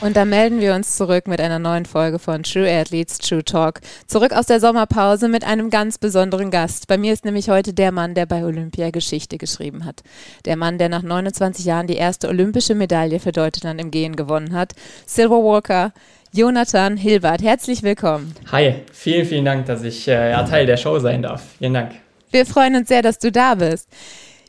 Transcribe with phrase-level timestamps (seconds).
[0.00, 3.80] Und da melden wir uns zurück mit einer neuen Folge von True Athletes True Talk.
[4.06, 6.86] Zurück aus der Sommerpause mit einem ganz besonderen Gast.
[6.86, 10.02] Bei mir ist nämlich heute der Mann, der bei Olympia Geschichte geschrieben hat.
[10.46, 14.54] Der Mann, der nach 29 Jahren die erste olympische Medaille für Deutschland im Gehen gewonnen
[14.54, 14.72] hat.
[15.04, 15.92] Silver Walker.
[16.32, 18.34] Jonathan Hilbert, herzlich willkommen.
[18.52, 21.42] Hi, vielen, vielen Dank, dass ich äh, ja, Teil der Show sein darf.
[21.58, 21.90] Vielen Dank.
[22.30, 23.88] Wir freuen uns sehr, dass du da bist.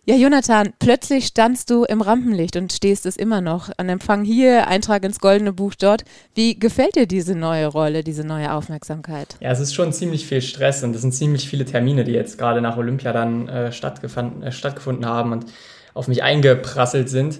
[0.03, 3.69] Ja, Jonathan, plötzlich standst du im Rampenlicht und stehst es immer noch.
[3.77, 6.05] An Empfang hier, Eintrag ins Goldene Buch dort.
[6.33, 9.35] Wie gefällt dir diese neue Rolle, diese neue Aufmerksamkeit?
[9.41, 12.39] Ja, es ist schon ziemlich viel Stress und es sind ziemlich viele Termine, die jetzt
[12.39, 15.45] gerade nach Olympia dann äh, stattgefunden, äh, stattgefunden haben und
[15.93, 17.39] auf mich eingeprasselt sind.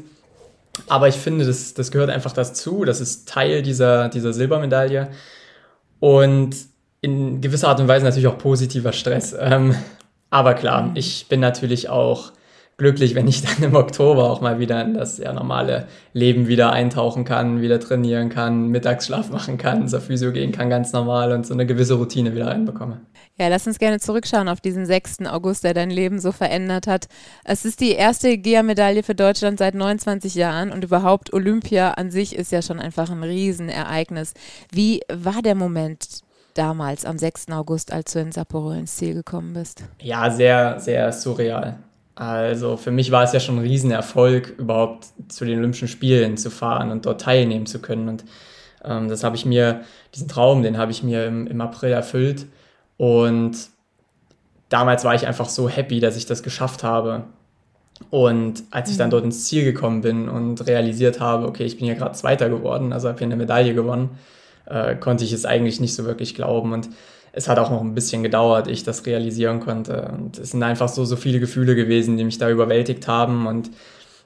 [0.87, 2.85] Aber ich finde, das, das gehört einfach dazu.
[2.85, 5.09] Das ist Teil dieser, dieser Silbermedaille.
[5.99, 6.55] Und
[7.01, 9.35] in gewisser Art und Weise natürlich auch positiver Stress.
[9.37, 9.73] Ähm,
[10.29, 10.95] aber klar, mhm.
[10.95, 12.33] ich bin natürlich auch
[12.81, 16.73] glücklich, wenn ich dann im Oktober auch mal wieder in das ja, normale Leben wieder
[16.73, 21.45] eintauchen kann, wieder trainieren kann, Mittagsschlaf machen kann, zur Physio gehen kann, ganz normal und
[21.45, 23.01] so eine gewisse Routine wieder reinbekomme.
[23.37, 25.27] Ja, lass uns gerne zurückschauen auf diesen 6.
[25.27, 27.07] August, der dein Leben so verändert hat.
[27.45, 32.35] Es ist die erste GEA-Medaille für Deutschland seit 29 Jahren und überhaupt Olympia an sich
[32.35, 34.33] ist ja schon einfach ein Riesenereignis.
[34.71, 36.21] Wie war der Moment
[36.55, 37.49] damals am 6.
[37.51, 39.83] August, als du in Sapporo ins Ziel gekommen bist?
[39.99, 41.77] Ja, sehr, sehr surreal.
[42.21, 46.51] Also für mich war es ja schon ein Riesenerfolg, überhaupt zu den Olympischen Spielen zu
[46.51, 48.07] fahren und dort teilnehmen zu können.
[48.09, 48.25] Und
[48.85, 49.81] ähm, das habe ich mir,
[50.13, 52.45] diesen Traum, den habe ich mir im, im April erfüllt.
[52.97, 53.57] Und
[54.69, 57.23] damals war ich einfach so happy, dass ich das geschafft habe.
[58.11, 59.11] Und als ich dann mhm.
[59.11, 62.93] dort ins Ziel gekommen bin und realisiert habe, okay, ich bin ja gerade Zweiter geworden,
[62.93, 64.11] also habe hier eine Medaille gewonnen,
[64.67, 66.71] äh, konnte ich es eigentlich nicht so wirklich glauben.
[66.71, 66.87] Und
[67.33, 70.11] es hat auch noch ein bisschen gedauert, ich das realisieren konnte.
[70.13, 73.47] Und es sind einfach so, so viele Gefühle gewesen, die mich da überwältigt haben.
[73.47, 73.71] Und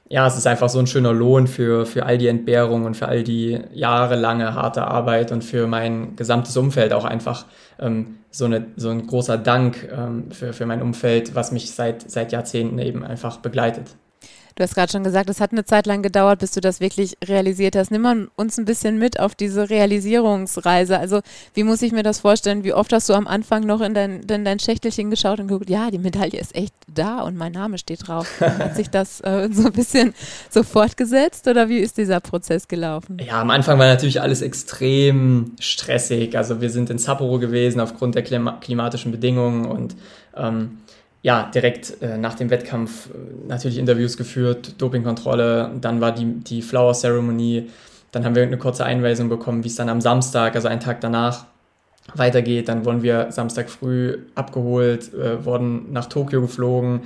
[0.08, 3.08] ja, es ist einfach so ein schöner Lohn für, für all die Entbehrung und für
[3.08, 7.46] all die jahrelange harte Arbeit und für mein gesamtes Umfeld auch einfach
[7.78, 12.08] ähm, so, eine, so ein großer Dank ähm, für, für mein Umfeld, was mich seit,
[12.10, 13.96] seit Jahrzehnten eben einfach begleitet.
[14.56, 17.18] Du hast gerade schon gesagt, es hat eine Zeit lang gedauert, bis du das wirklich
[17.22, 17.90] realisiert hast.
[17.90, 20.98] Nimm mal uns ein bisschen mit auf diese Realisierungsreise.
[20.98, 21.20] Also
[21.52, 22.64] wie muss ich mir das vorstellen?
[22.64, 25.68] Wie oft hast du am Anfang noch in dein, in dein Schächtelchen geschaut und geguckt,
[25.68, 28.40] ja, die Medaille ist echt da und mein Name steht drauf.
[28.40, 30.14] Hat sich das äh, so ein bisschen
[30.48, 33.18] so fortgesetzt oder wie ist dieser Prozess gelaufen?
[33.20, 36.34] Ja, am Anfang war natürlich alles extrem stressig.
[36.34, 39.96] Also wir sind in Sapporo gewesen aufgrund der klimatischen Bedingungen und
[40.34, 40.78] ähm,
[41.26, 46.62] ja, direkt äh, nach dem Wettkampf äh, natürlich Interviews geführt, Dopingkontrolle, dann war die, die
[46.62, 47.68] Flower Ceremony,
[48.12, 51.00] dann haben wir eine kurze Einweisung bekommen, wie es dann am Samstag, also einen Tag
[51.00, 51.46] danach,
[52.14, 52.68] weitergeht.
[52.68, 57.00] Dann wurden wir Samstag früh abgeholt, äh, wurden nach Tokio geflogen.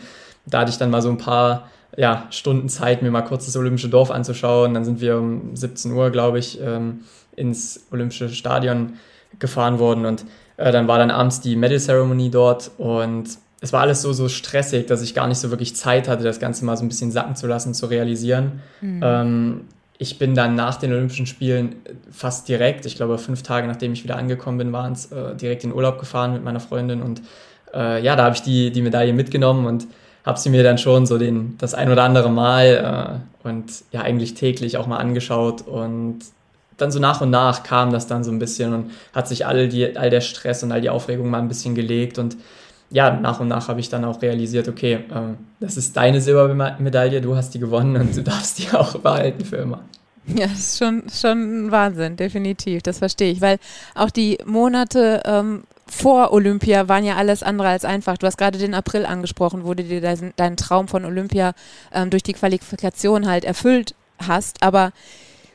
[0.45, 3.57] Da hatte ich dann mal so ein paar ja, Stunden Zeit, mir mal kurz das
[3.57, 4.75] Olympische Dorf anzuschauen.
[4.75, 7.05] Dann sind wir um 17 Uhr, glaube ich, ähm,
[7.37, 8.99] ins Olympische Stadion
[9.39, 10.27] gefahren worden und
[10.59, 14.29] äh, dann war dann abends die Medal Ceremony dort und es war alles so, so
[14.29, 17.11] stressig, dass ich gar nicht so wirklich Zeit hatte, das Ganze mal so ein bisschen
[17.11, 18.61] sacken zu lassen, zu realisieren.
[18.81, 19.01] Mhm.
[19.03, 19.61] Ähm,
[19.99, 21.77] ich bin dann nach den Olympischen Spielen
[22.11, 25.63] fast direkt, ich glaube fünf Tage nachdem ich wieder angekommen bin, waren es, äh, direkt
[25.65, 27.21] in Urlaub gefahren mit meiner Freundin und
[27.75, 29.87] äh, ja, da habe ich die, die Medaille mitgenommen und
[30.25, 34.01] habe sie mir dann schon so den, das ein oder andere Mal äh, und ja
[34.01, 36.21] eigentlich täglich auch mal angeschaut und
[36.79, 39.69] dann so nach und nach kam das dann so ein bisschen und hat sich all,
[39.69, 42.39] die, all der Stress und all die Aufregung mal ein bisschen gelegt und
[42.91, 47.21] ja, nach und nach habe ich dann auch realisiert, okay, äh, das ist deine Silbermedaille,
[47.21, 49.81] du hast die gewonnen und du darfst die auch behalten für immer.
[50.27, 53.59] Ja, das ist schon, schon Wahnsinn, definitiv, das verstehe ich, weil
[53.95, 58.17] auch die Monate ähm, vor Olympia waren ja alles andere als einfach.
[58.17, 61.53] Du hast gerade den April angesprochen, wo du dir deinen, deinen Traum von Olympia
[61.93, 64.93] ähm, durch die Qualifikation halt erfüllt hast, aber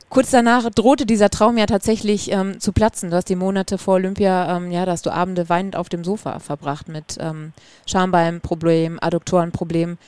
[0.08, 3.10] Kurz danach drohte dieser Traum ja tatsächlich ähm, zu platzen.
[3.10, 6.04] Du hast die Monate vor Olympia, ähm, ja, da hast du Abende weinend auf dem
[6.04, 7.52] Sofa verbracht mit ähm,
[7.86, 9.98] Schambeinproblem, Adduktorenproblem.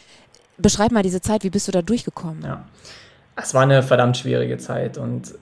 [0.56, 2.42] Beschreib mal diese Zeit, wie bist du da durchgekommen?
[2.42, 2.64] Ja,
[3.36, 5.34] es war eine verdammt schwierige Zeit und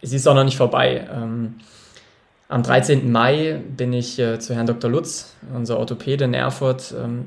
[0.00, 1.06] sie ist auch noch nicht vorbei.
[1.12, 1.56] Ähm,
[2.48, 3.10] am 13.
[3.10, 4.88] Mai bin ich äh, zu Herrn Dr.
[4.88, 7.26] Lutz, unser Orthopäde in Erfurt, ähm,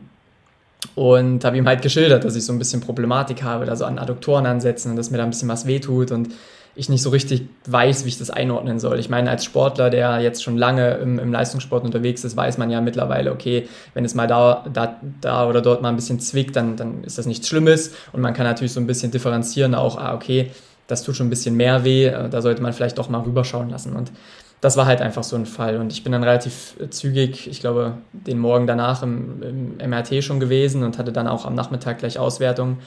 [0.95, 3.99] und habe ihm halt geschildert, dass ich so ein bisschen Problematik habe, da so an
[3.99, 6.29] Adduktoren ansetzen und dass mir da ein bisschen was wehtut und
[6.75, 8.99] ich nicht so richtig weiß, wie ich das einordnen soll.
[8.99, 12.69] Ich meine, als Sportler, der jetzt schon lange im, im Leistungssport unterwegs ist, weiß man
[12.69, 16.55] ja mittlerweile, okay, wenn es mal da, da, da oder dort mal ein bisschen zwickt,
[16.55, 19.97] dann, dann ist das nichts Schlimmes und man kann natürlich so ein bisschen differenzieren auch,
[19.97, 20.51] ah, okay,
[20.87, 23.69] das tut schon ein bisschen mehr weh, äh, da sollte man vielleicht doch mal rüberschauen
[23.69, 23.95] lassen.
[23.95, 24.11] Und
[24.61, 25.77] das war halt einfach so ein Fall.
[25.77, 30.39] Und ich bin dann relativ zügig, ich glaube, den Morgen danach im, im MRT schon
[30.39, 32.79] gewesen und hatte dann auch am Nachmittag gleich Auswertung.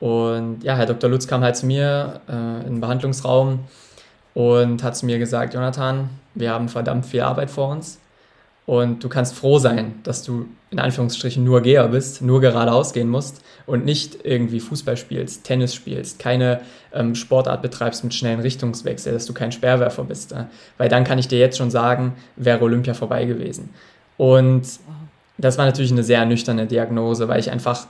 [0.00, 1.08] Und ja, Herr Dr.
[1.08, 3.60] Lutz kam halt zu mir äh, in den Behandlungsraum
[4.34, 8.00] und hat zu mir gesagt, Jonathan, wir haben verdammt viel Arbeit vor uns
[8.66, 13.08] und du kannst froh sein, dass du in Anführungsstrichen nur Geher bist, nur geradeaus gehen
[13.08, 16.62] musst und nicht irgendwie Fußball spielst, Tennis spielst, keine
[16.94, 20.32] ähm, Sportart betreibst mit schnellen Richtungswechsel, dass du kein Sperrwerfer bist.
[20.32, 20.44] Äh?
[20.78, 23.70] Weil dann kann ich dir jetzt schon sagen, wäre Olympia vorbei gewesen.
[24.16, 24.62] Und
[25.38, 27.86] das war natürlich eine sehr nüchterne Diagnose, weil ich einfach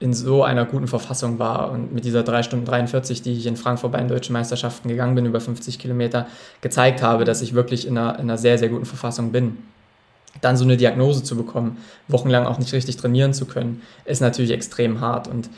[0.00, 3.56] in so einer guten Verfassung war und mit dieser 3 Stunden 43, die ich in
[3.56, 6.26] Frankfurt bei den deutschen Meisterschaften gegangen bin, über 50 Kilometer,
[6.60, 9.58] gezeigt habe, dass ich wirklich in einer, in einer sehr, sehr guten Verfassung bin.
[10.40, 14.52] Dann so eine Diagnose zu bekommen, wochenlang auch nicht richtig trainieren zu können, ist natürlich
[14.52, 15.26] extrem hart.
[15.26, 15.50] Und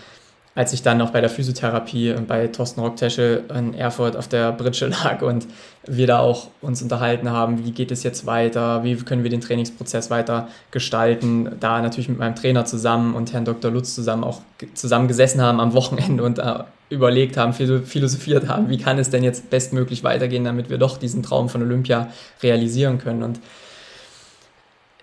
[0.54, 4.86] als ich dann noch bei der Physiotherapie bei Thorsten Rockteschel in Erfurt auf der Britsche
[5.04, 5.46] lag und
[5.86, 9.40] wir da auch uns unterhalten haben, wie geht es jetzt weiter, wie können wir den
[9.40, 13.70] Trainingsprozess weiter gestalten, da natürlich mit meinem Trainer zusammen und Herrn Dr.
[13.70, 14.40] Lutz zusammen auch
[14.74, 19.22] zusammen gesessen haben am Wochenende und äh, überlegt haben, philosophiert haben, wie kann es denn
[19.22, 22.08] jetzt bestmöglich weitergehen, damit wir doch diesen Traum von Olympia
[22.42, 23.22] realisieren können.
[23.22, 23.38] Und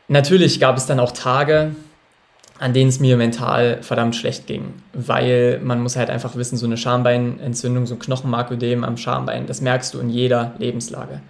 [0.09, 1.71] natürlich gab es dann auch Tage,
[2.59, 6.65] an denen es mir mental verdammt schlecht ging, weil man muss halt einfach wissen, so
[6.65, 11.21] eine Schambeinentzündung, so ein Knochenmarködem am Schambein, das merkst du in jeder Lebenslage.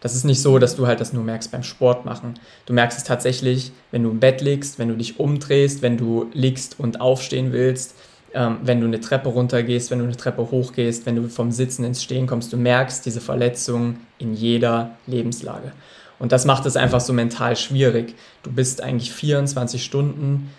[0.00, 2.34] Das ist nicht so, dass du halt das nur merkst beim Sport machen.
[2.66, 6.28] Du merkst es tatsächlich, wenn du im Bett liegst, wenn du dich umdrehst, wenn du
[6.32, 7.94] liegst und aufstehen willst,
[8.34, 11.84] ähm, wenn du eine Treppe runtergehst, wenn du eine Treppe hochgehst, wenn du vom Sitzen
[11.84, 12.52] ins Stehen kommst.
[12.52, 15.72] Du merkst diese Verletzung in jeder Lebenslage.
[16.18, 18.14] Und das macht es einfach so mental schwierig.
[18.42, 20.50] Du bist eigentlich 24 Stunden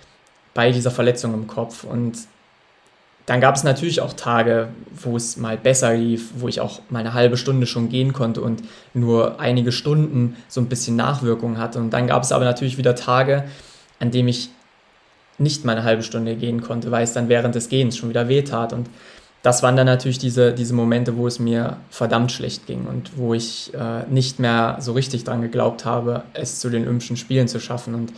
[0.53, 1.83] bei dieser Verletzung im Kopf.
[1.83, 2.17] Und
[3.25, 4.69] dann gab es natürlich auch Tage,
[5.01, 8.41] wo es mal besser lief, wo ich auch mal eine halbe Stunde schon gehen konnte
[8.41, 8.63] und
[8.93, 11.79] nur einige Stunden so ein bisschen Nachwirkungen hatte.
[11.79, 13.45] Und dann gab es aber natürlich wieder Tage,
[13.99, 14.49] an denen ich
[15.37, 18.27] nicht mal eine halbe Stunde gehen konnte, weil es dann während des Gehens schon wieder
[18.27, 18.73] wehtat.
[18.73, 18.89] Und
[19.41, 23.33] das waren dann natürlich diese, diese Momente, wo es mir verdammt schlecht ging und wo
[23.33, 27.59] ich äh, nicht mehr so richtig dran geglaubt habe, es zu den Olympischen Spielen zu
[27.59, 27.95] schaffen.
[27.95, 28.13] Und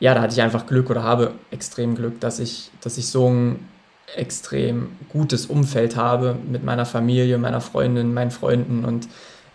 [0.00, 3.28] ja, da hatte ich einfach Glück oder habe extrem Glück, dass ich, dass ich so
[3.28, 3.68] ein
[4.16, 9.08] extrem gutes Umfeld habe mit meiner Familie, meiner Freundin, meinen Freunden und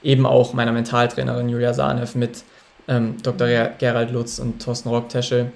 [0.04, 2.44] eben auch meiner Mentaltrainerin Julia Sanev mit
[2.88, 3.48] ähm, Dr.
[3.80, 5.52] Gerald Lutz und Thorsten Rockteschel,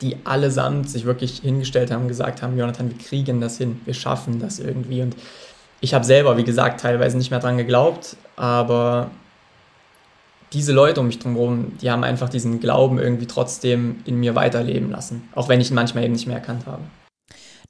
[0.00, 4.38] die allesamt sich wirklich hingestellt haben gesagt haben, Jonathan, wir kriegen das hin, wir schaffen
[4.38, 5.02] das irgendwie.
[5.02, 5.16] Und
[5.80, 9.10] ich habe selber, wie gesagt, teilweise nicht mehr dran geglaubt, aber
[10.52, 14.90] diese Leute um mich drumherum, die haben einfach diesen Glauben irgendwie trotzdem in mir weiterleben
[14.90, 16.82] lassen, auch wenn ich ihn manchmal eben nicht mehr erkannt habe.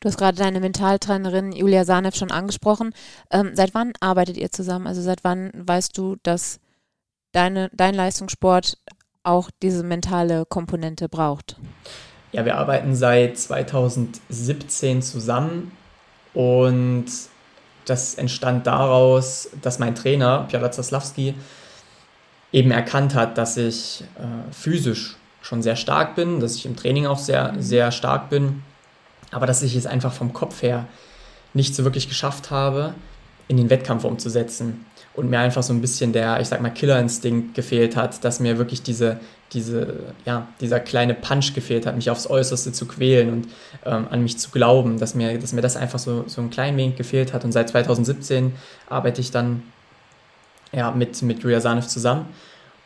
[0.00, 2.93] Du hast gerade deine Mentaltrainerin Julia Sanev schon angesprochen.
[3.31, 4.87] Ähm, seit wann arbeitet ihr zusammen?
[4.87, 6.61] Also seit wann weißt du, dass
[7.32, 8.78] deine, dein Leistungssport
[9.23, 11.56] auch diese mentale Komponente braucht?
[12.32, 15.73] Ja, wir arbeiten seit 2017 zusammen
[16.34, 17.06] und
[17.87, 21.34] das entstand daraus, dass mein Trainer, Piotr Zaslawski,
[22.56, 27.05] eben erkannt hat, dass ich äh, physisch schon sehr stark bin, dass ich im Training
[27.05, 27.61] auch sehr, mhm.
[27.61, 28.62] sehr stark bin,
[29.31, 30.87] aber dass ich es einfach vom Kopf her
[31.53, 32.95] nicht so wirklich geschafft habe,
[33.47, 37.54] in den Wettkampf umzusetzen und mir einfach so ein bisschen der, ich sag mal, Killerinstinkt
[37.54, 39.21] gefehlt hat, dass mir wirklich diese,
[39.52, 43.49] diese, ja, dieser kleine Punch gefehlt hat, mich aufs Äußerste zu quälen und
[43.85, 46.78] ähm, an mich zu glauben, dass mir, dass mir das einfach so, so ein klein
[46.78, 47.45] wenig gefehlt hat.
[47.45, 48.54] Und seit 2017
[48.88, 49.62] arbeite ich dann
[50.76, 52.26] ja, mit, mit Julia Sanev zusammen.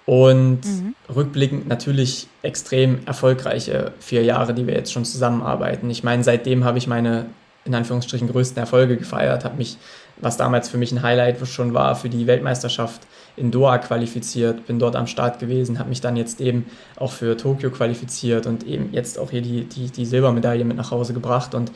[0.06, 0.94] Und mhm.
[1.14, 5.90] rückblickend natürlich extrem erfolgreiche vier Jahre, die wir jetzt schon zusammenarbeiten.
[5.90, 7.26] Ich meine, seitdem habe ich meine
[7.66, 9.76] in Anführungsstrichen größten Erfolge gefeiert, habe mich,
[10.16, 13.02] was damals für mich ein Highlight schon war, für die Weltmeisterschaft
[13.36, 16.66] in Doha qualifiziert, bin dort am Start gewesen, habe mich dann jetzt eben
[16.96, 20.90] auch für Tokio qualifiziert und eben jetzt auch hier die, die, die Silbermedaille mit nach
[20.90, 21.54] Hause gebracht.
[21.54, 21.70] Und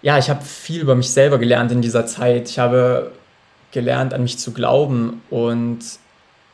[0.00, 2.48] ja, ich habe viel über mich selber gelernt in dieser Zeit.
[2.48, 3.12] Ich habe
[3.72, 5.78] gelernt, an mich zu glauben und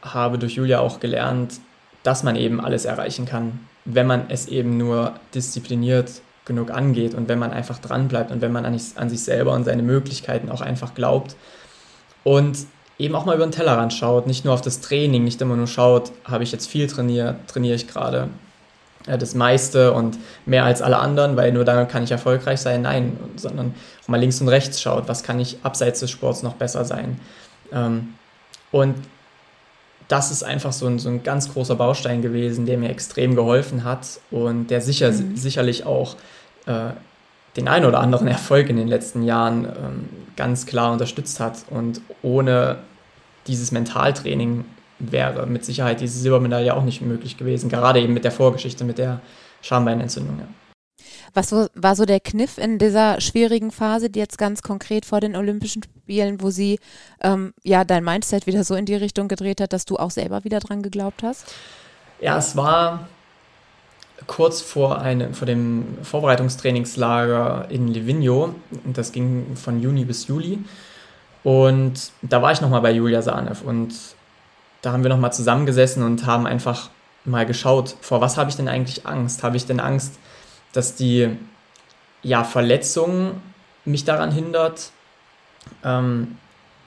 [0.03, 1.61] habe durch Julia auch gelernt,
[2.03, 7.29] dass man eben alles erreichen kann, wenn man es eben nur diszipliniert genug angeht und
[7.29, 10.61] wenn man einfach dran bleibt und wenn man an, sich selber und seine Möglichkeiten auch
[10.61, 11.35] einfach glaubt
[12.23, 12.59] und
[12.99, 15.67] eben auch mal über den Tellerrand schaut, nicht nur auf das Training, nicht immer nur
[15.67, 18.29] schaut, habe ich jetzt viel trainiert, trainiere ich gerade
[19.07, 22.83] das meiste und mehr als alle anderen, weil nur dann kann ich erfolgreich sein.
[22.83, 26.55] Nein, sondern auch mal links und rechts schaut, was kann ich abseits des Sports noch
[26.55, 27.21] besser sein.
[27.73, 28.15] Ähm,
[28.73, 28.97] und
[30.09, 33.85] das ist einfach so ein, so ein ganz großer Baustein gewesen, der mir extrem geholfen
[33.85, 35.37] hat und der sicher, mhm.
[35.37, 36.17] sicherlich auch
[36.67, 36.91] äh,
[37.57, 41.65] den einen oder anderen Erfolg in den letzten Jahren ähm, ganz klar unterstützt hat.
[41.71, 42.79] Und ohne
[43.47, 44.65] dieses Mentaltraining
[44.99, 48.99] wäre mit Sicherheit diese Silbermedaille auch nicht möglich gewesen, gerade eben mit der Vorgeschichte, mit
[48.99, 49.21] der
[49.63, 50.39] Schambeinentzündung.
[50.39, 50.47] Ja.
[51.35, 55.37] Was war so der Kniff in dieser schwierigen Phase, die jetzt ganz konkret vor den
[55.37, 56.79] Olympischen Spielen, wo sie
[57.21, 60.45] ähm, ja dein Mindset wieder so in die Richtung gedreht hat, dass du auch selber
[60.45, 61.45] wieder dran geglaubt hast?
[62.21, 63.09] Ja, es war
[64.27, 68.55] kurz vor, einem, vor dem Vorbereitungstrainingslager in Livigno.
[68.85, 70.59] Das ging von Juni bis Juli.
[71.45, 73.95] Und da war ich nochmal bei Julia Sanev und
[74.87, 76.91] da haben wir nochmal zusammengesessen und haben einfach
[77.25, 79.43] mal geschaut, vor was habe ich denn eigentlich Angst?
[79.43, 80.15] Habe ich denn Angst,
[80.73, 81.37] dass die
[82.23, 83.33] ja, Verletzung
[83.85, 84.93] mich daran hindert,
[85.83, 86.39] ähm,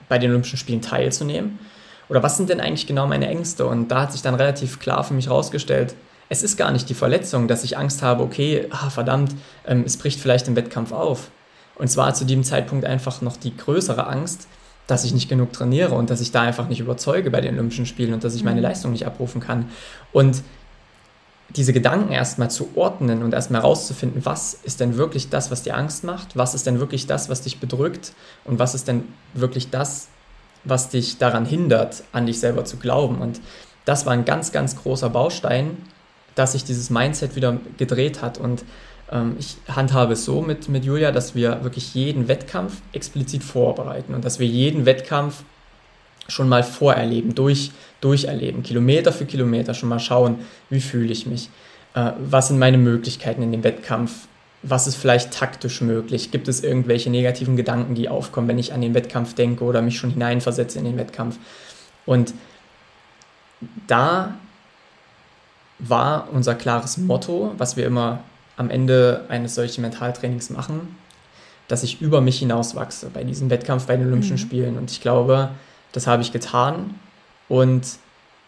[0.07, 1.59] bei den Olympischen Spielen teilzunehmen?
[2.07, 3.65] Oder was sind denn eigentlich genau meine Ängste?
[3.65, 5.93] Und da hat sich dann relativ klar für mich herausgestellt,
[6.29, 9.35] es ist gar nicht die Verletzung, dass ich Angst habe, okay, ah, verdammt,
[9.67, 11.31] ähm, es bricht vielleicht im Wettkampf auf.
[11.75, 14.47] Und zwar zu diesem Zeitpunkt einfach noch die größere Angst,
[14.89, 17.85] dass ich nicht genug trainiere und dass ich da einfach nicht überzeuge bei den Olympischen
[17.85, 18.63] Spielen und dass ich meine mhm.
[18.63, 19.69] Leistung nicht abrufen kann.
[20.11, 20.43] Und
[21.55, 25.75] diese Gedanken erstmal zu ordnen und erstmal herauszufinden, was ist denn wirklich das, was dir
[25.75, 28.13] Angst macht, was ist denn wirklich das, was dich bedrückt
[28.45, 29.03] und was ist denn
[29.33, 30.09] wirklich das,
[30.63, 33.19] was dich daran hindert, an dich selber zu glauben.
[33.19, 33.41] Und
[33.85, 35.77] das war ein ganz, ganz großer Baustein,
[36.35, 38.37] dass sich dieses Mindset wieder gedreht hat.
[38.37, 38.63] Und
[39.11, 44.13] ähm, ich handhabe es so mit, mit Julia, dass wir wirklich jeden Wettkampf explizit vorbereiten
[44.13, 45.43] und dass wir jeden Wettkampf
[46.27, 50.39] schon mal vorerleben, durch, durcherleben, Kilometer für Kilometer schon mal schauen,
[50.69, 51.49] wie fühle ich mich,
[51.95, 54.27] äh, was sind meine Möglichkeiten in dem Wettkampf,
[54.61, 58.81] was ist vielleicht taktisch möglich, gibt es irgendwelche negativen Gedanken, die aufkommen, wenn ich an
[58.81, 61.37] den Wettkampf denke oder mich schon hineinversetze in den Wettkampf.
[62.05, 62.33] Und
[63.87, 64.35] da
[65.79, 68.19] war unser klares Motto, was wir immer
[68.59, 70.95] am Ende eines solchen Mentaltrainings machen,
[71.69, 74.39] dass ich über mich hinaus wachse bei diesem Wettkampf bei den Olympischen mhm.
[74.39, 74.77] Spielen.
[74.77, 75.51] Und ich glaube,
[75.93, 76.99] das habe ich getan.
[77.47, 77.87] Und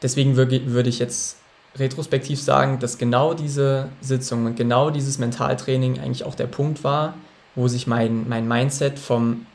[0.01, 1.37] deswegen würde ich jetzt
[1.77, 7.13] retrospektiv sagen, dass genau diese Sitzung und genau dieses Mentaltraining eigentlich auch der Punkt war,
[7.55, 9.45] wo sich mein, mein Mindset vom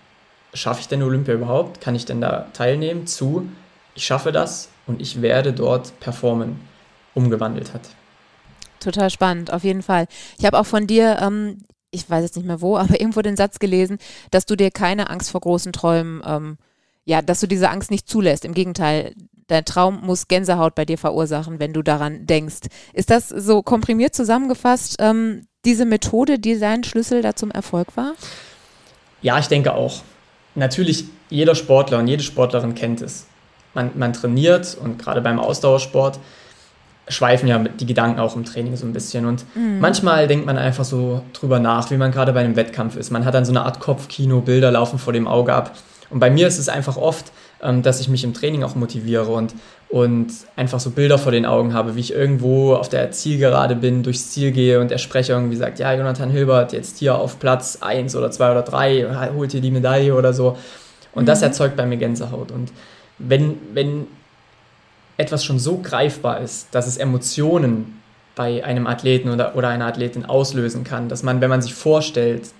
[0.54, 3.46] schaffe ich denn Olympia überhaupt, kann ich denn da teilnehmen, zu
[3.94, 6.60] ich schaffe das und ich werde dort performen
[7.14, 7.82] umgewandelt hat.
[8.80, 10.06] Total spannend, auf jeden Fall.
[10.38, 11.58] Ich habe auch von dir, ähm,
[11.90, 13.98] ich weiß jetzt nicht mehr wo, aber irgendwo den Satz gelesen,
[14.30, 16.58] dass du dir keine Angst vor großen Träumen, ähm,
[17.04, 18.44] ja, dass du diese Angst nicht zulässt.
[18.44, 19.14] Im Gegenteil,
[19.46, 22.68] dein Traum muss Gänsehaut bei dir verursachen, wenn du daran denkst.
[22.92, 28.14] Ist das so komprimiert zusammengefasst, ähm, diese Methode, die dein Schlüssel da zum Erfolg war?
[29.22, 30.02] Ja, ich denke auch.
[30.54, 33.26] Natürlich, jeder Sportler und jede Sportlerin kennt es.
[33.74, 36.18] Man, man trainiert und gerade beim Ausdauersport
[37.08, 39.26] schweifen ja die Gedanken auch im Training so ein bisschen.
[39.26, 39.80] Und mhm.
[39.80, 43.10] manchmal denkt man einfach so drüber nach, wie man gerade bei einem Wettkampf ist.
[43.10, 45.72] Man hat dann so eine Art Kopfkino, Bilder laufen vor dem Auge ab.
[46.10, 47.32] Und bei mir ist es einfach oft,
[47.62, 49.54] ähm, dass ich mich im Training auch motiviere und,
[49.88, 54.02] und einfach so Bilder vor den Augen habe, wie ich irgendwo auf der Zielgerade bin,
[54.02, 57.78] durchs Ziel gehe und der Sprecher irgendwie sagt, ja, Jonathan Hilbert, jetzt hier auf Platz
[57.80, 60.56] 1 oder 2 oder 3, holt ihr die Medaille oder so.
[61.12, 61.26] Und mhm.
[61.26, 62.52] das erzeugt bei mir Gänsehaut.
[62.52, 62.72] Und
[63.18, 64.06] wenn, wenn
[65.16, 68.02] etwas schon so greifbar ist, dass es Emotionen
[68.34, 72.50] bei einem Athleten oder, oder einer Athletin auslösen kann, dass man, wenn man sich vorstellt,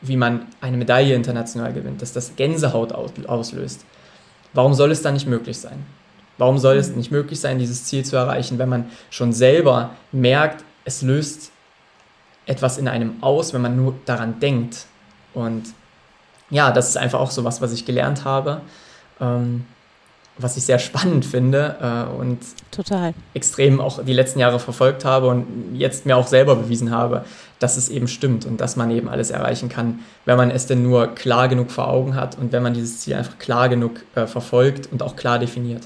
[0.00, 3.84] wie man eine Medaille international gewinnt, dass das Gänsehaut auslöst.
[4.52, 5.84] Warum soll es dann nicht möglich sein?
[6.38, 10.64] Warum soll es nicht möglich sein, dieses Ziel zu erreichen, wenn man schon selber merkt,
[10.84, 11.52] es löst
[12.46, 14.86] etwas in einem aus, wenn man nur daran denkt?
[15.34, 15.74] Und
[16.48, 18.62] ja, das ist einfach auch so was, was ich gelernt habe.
[19.20, 19.66] Ähm,
[20.42, 22.38] was ich sehr spannend finde äh, und
[22.70, 23.14] Total.
[23.34, 27.24] extrem auch die letzten Jahre verfolgt habe und jetzt mir auch selber bewiesen habe,
[27.58, 30.82] dass es eben stimmt und dass man eben alles erreichen kann, wenn man es denn
[30.82, 34.26] nur klar genug vor Augen hat und wenn man dieses Ziel einfach klar genug äh,
[34.26, 35.82] verfolgt und auch klar definiert.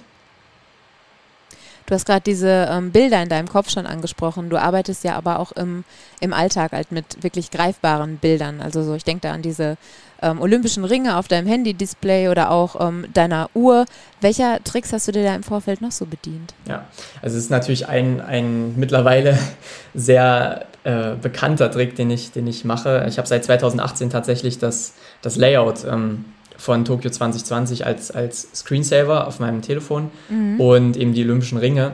[1.94, 4.50] Du hast gerade diese ähm, Bilder in deinem Kopf schon angesprochen.
[4.50, 5.84] Du arbeitest ja aber auch im,
[6.18, 8.60] im Alltag halt mit wirklich greifbaren Bildern.
[8.60, 9.76] Also so, ich denke da an diese
[10.20, 13.84] ähm, olympischen Ringe auf deinem Handy-Display oder auch ähm, deiner Uhr.
[14.20, 16.52] Welcher Tricks hast du dir da im Vorfeld noch so bedient?
[16.68, 16.84] Ja,
[17.22, 19.38] also es ist natürlich ein, ein mittlerweile
[19.94, 23.06] sehr äh, bekannter Trick, den ich, den ich mache.
[23.08, 26.24] Ich habe seit 2018 tatsächlich das, das Layout ähm,
[26.56, 30.60] von Tokio 2020 als, als Screensaver auf meinem Telefon mhm.
[30.60, 31.92] und eben die Olympischen Ringe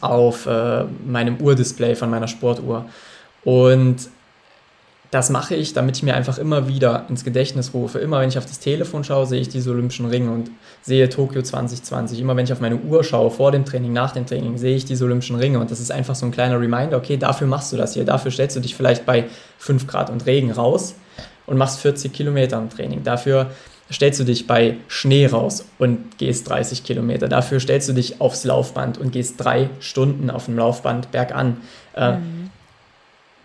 [0.00, 2.86] auf äh, meinem Urdisplay von meiner Sportuhr.
[3.44, 4.08] Und
[5.12, 7.98] das mache ich, damit ich mir einfach immer wieder ins Gedächtnis rufe.
[7.98, 11.42] Immer wenn ich auf das Telefon schaue, sehe ich diese Olympischen Ringe und sehe Tokio
[11.42, 12.18] 2020.
[12.18, 14.86] Immer wenn ich auf meine Uhr schaue, vor dem Training, nach dem Training, sehe ich
[14.86, 15.58] diese Olympischen Ringe.
[15.58, 18.06] Und das ist einfach so ein kleiner Reminder, okay, dafür machst du das hier.
[18.06, 19.26] Dafür stellst du dich vielleicht bei
[19.58, 20.94] 5 Grad und Regen raus
[21.44, 23.02] und machst 40 Kilometer im Training.
[23.04, 23.50] Dafür
[23.92, 27.28] stellst du dich bei Schnee raus und gehst 30 Kilometer.
[27.28, 31.58] Dafür stellst du dich aufs Laufband und gehst drei Stunden auf dem Laufband bergan.
[31.94, 32.42] Äh, mhm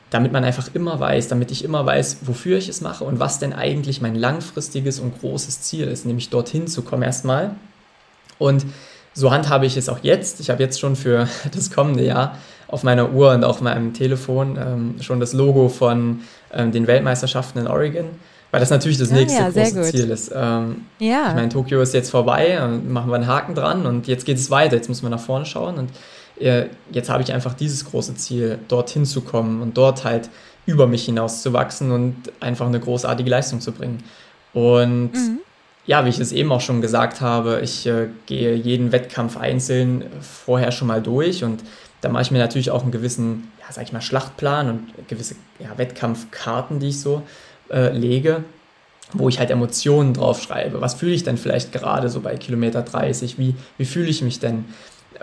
[0.10, 3.40] damit man einfach immer weiß, damit ich immer weiß, wofür ich es mache und was
[3.40, 7.56] denn eigentlich mein langfristiges und großes Ziel ist, nämlich dorthin zu kommen erstmal.
[8.38, 8.66] Und
[9.14, 10.40] so handhabe ich es auch jetzt.
[10.40, 12.38] Ich habe jetzt schon für das kommende Jahr
[12.68, 16.22] auf meiner Uhr und auf meinem Telefon ähm, schon das Logo von
[16.54, 18.10] ähm, den Weltmeisterschaften in Oregon,
[18.52, 20.32] weil das natürlich das ja, nächste ja, große Ziel ist.
[20.34, 21.30] Ähm, ja.
[21.30, 24.50] Ich meine, Tokio ist jetzt vorbei, machen wir einen Haken dran und jetzt geht es
[24.50, 24.76] weiter.
[24.76, 25.90] Jetzt müssen wir nach vorne schauen und
[26.92, 30.30] jetzt habe ich einfach dieses große Ziel, dorthin zu kommen und dort halt
[30.68, 34.04] über mich hinaus zu wachsen und einfach eine großartige Leistung zu bringen.
[34.54, 35.40] Und mhm.
[35.86, 40.04] ja, wie ich es eben auch schon gesagt habe, ich äh, gehe jeden Wettkampf einzeln
[40.22, 41.64] vorher schon mal durch und
[42.02, 45.36] da mache ich mir natürlich auch einen gewissen, ja, sag ich mal, Schlachtplan und gewisse
[45.60, 47.24] ja, Wettkampfkarten, die ich so
[47.72, 48.44] äh, lege,
[49.14, 50.82] wo ich halt Emotionen drauf schreibe.
[50.82, 53.38] Was fühle ich denn vielleicht gerade so bei Kilometer 30?
[53.38, 54.66] Wie, wie fühle ich mich denn?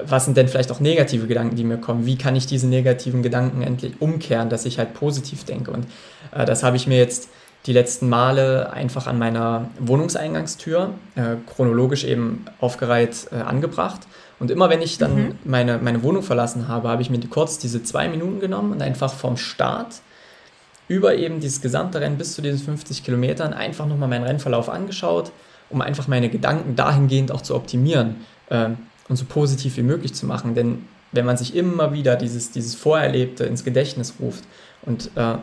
[0.02, 2.06] was sind denn vielleicht auch negative Gedanken, die mir kommen?
[2.06, 5.70] Wie kann ich diese negativen Gedanken endlich umkehren, dass ich halt positiv denke?
[5.70, 5.86] Und
[6.32, 7.28] äh, das habe ich mir jetzt
[7.66, 14.02] die letzten Male einfach an meiner Wohnungseingangstür äh, chronologisch eben aufgereiht äh, angebracht.
[14.38, 15.38] Und immer wenn ich dann mhm.
[15.44, 19.14] meine, meine Wohnung verlassen habe, habe ich mir kurz diese zwei Minuten genommen und einfach
[19.14, 20.00] vom Start
[20.88, 25.32] über eben dieses gesamte Rennen bis zu diesen 50 Kilometern einfach nochmal meinen Rennverlauf angeschaut,
[25.70, 28.16] um einfach meine Gedanken dahingehend auch zu optimieren.
[28.50, 28.76] Ähm,
[29.08, 30.54] und so positiv wie möglich zu machen.
[30.54, 34.44] Denn wenn man sich immer wieder dieses, dieses Vorerlebte ins Gedächtnis ruft
[34.82, 35.34] und äh,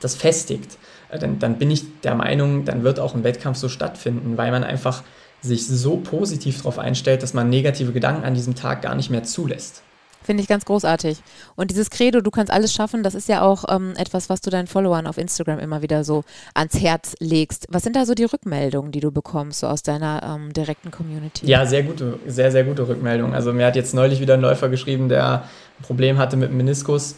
[0.00, 0.78] das festigt,
[1.10, 4.50] äh, dann, dann bin ich der Meinung, dann wird auch ein Wettkampf so stattfinden, weil
[4.50, 5.02] man einfach
[5.40, 9.24] sich so positiv darauf einstellt, dass man negative Gedanken an diesem Tag gar nicht mehr
[9.24, 9.82] zulässt.
[10.22, 11.18] Finde ich ganz großartig.
[11.56, 14.50] Und dieses Credo, du kannst alles schaffen, das ist ja auch ähm, etwas, was du
[14.50, 16.24] deinen Followern auf Instagram immer wieder so
[16.54, 17.66] ans Herz legst.
[17.70, 21.46] Was sind da so die Rückmeldungen, die du bekommst, so aus deiner ähm, direkten Community?
[21.46, 23.34] Ja, sehr gute, sehr, sehr gute Rückmeldungen.
[23.34, 25.44] Also mir hat jetzt neulich wieder ein Läufer geschrieben, der
[25.78, 27.16] ein Problem hatte mit dem Meniskus,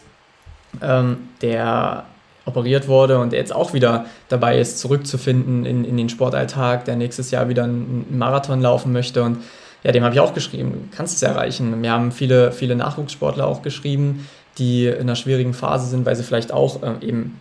[0.80, 2.06] ähm, der
[2.44, 6.96] operiert wurde und der jetzt auch wieder dabei ist, zurückzufinden in, in den Sportalltag, der
[6.96, 9.38] nächstes Jahr wieder einen Marathon laufen möchte und
[9.82, 11.82] ja, dem habe ich auch geschrieben, du kannst es erreichen.
[11.82, 16.22] Wir haben viele, viele Nachwuchssportler auch geschrieben, die in einer schwierigen Phase sind, weil sie
[16.22, 17.40] vielleicht auch äh, eben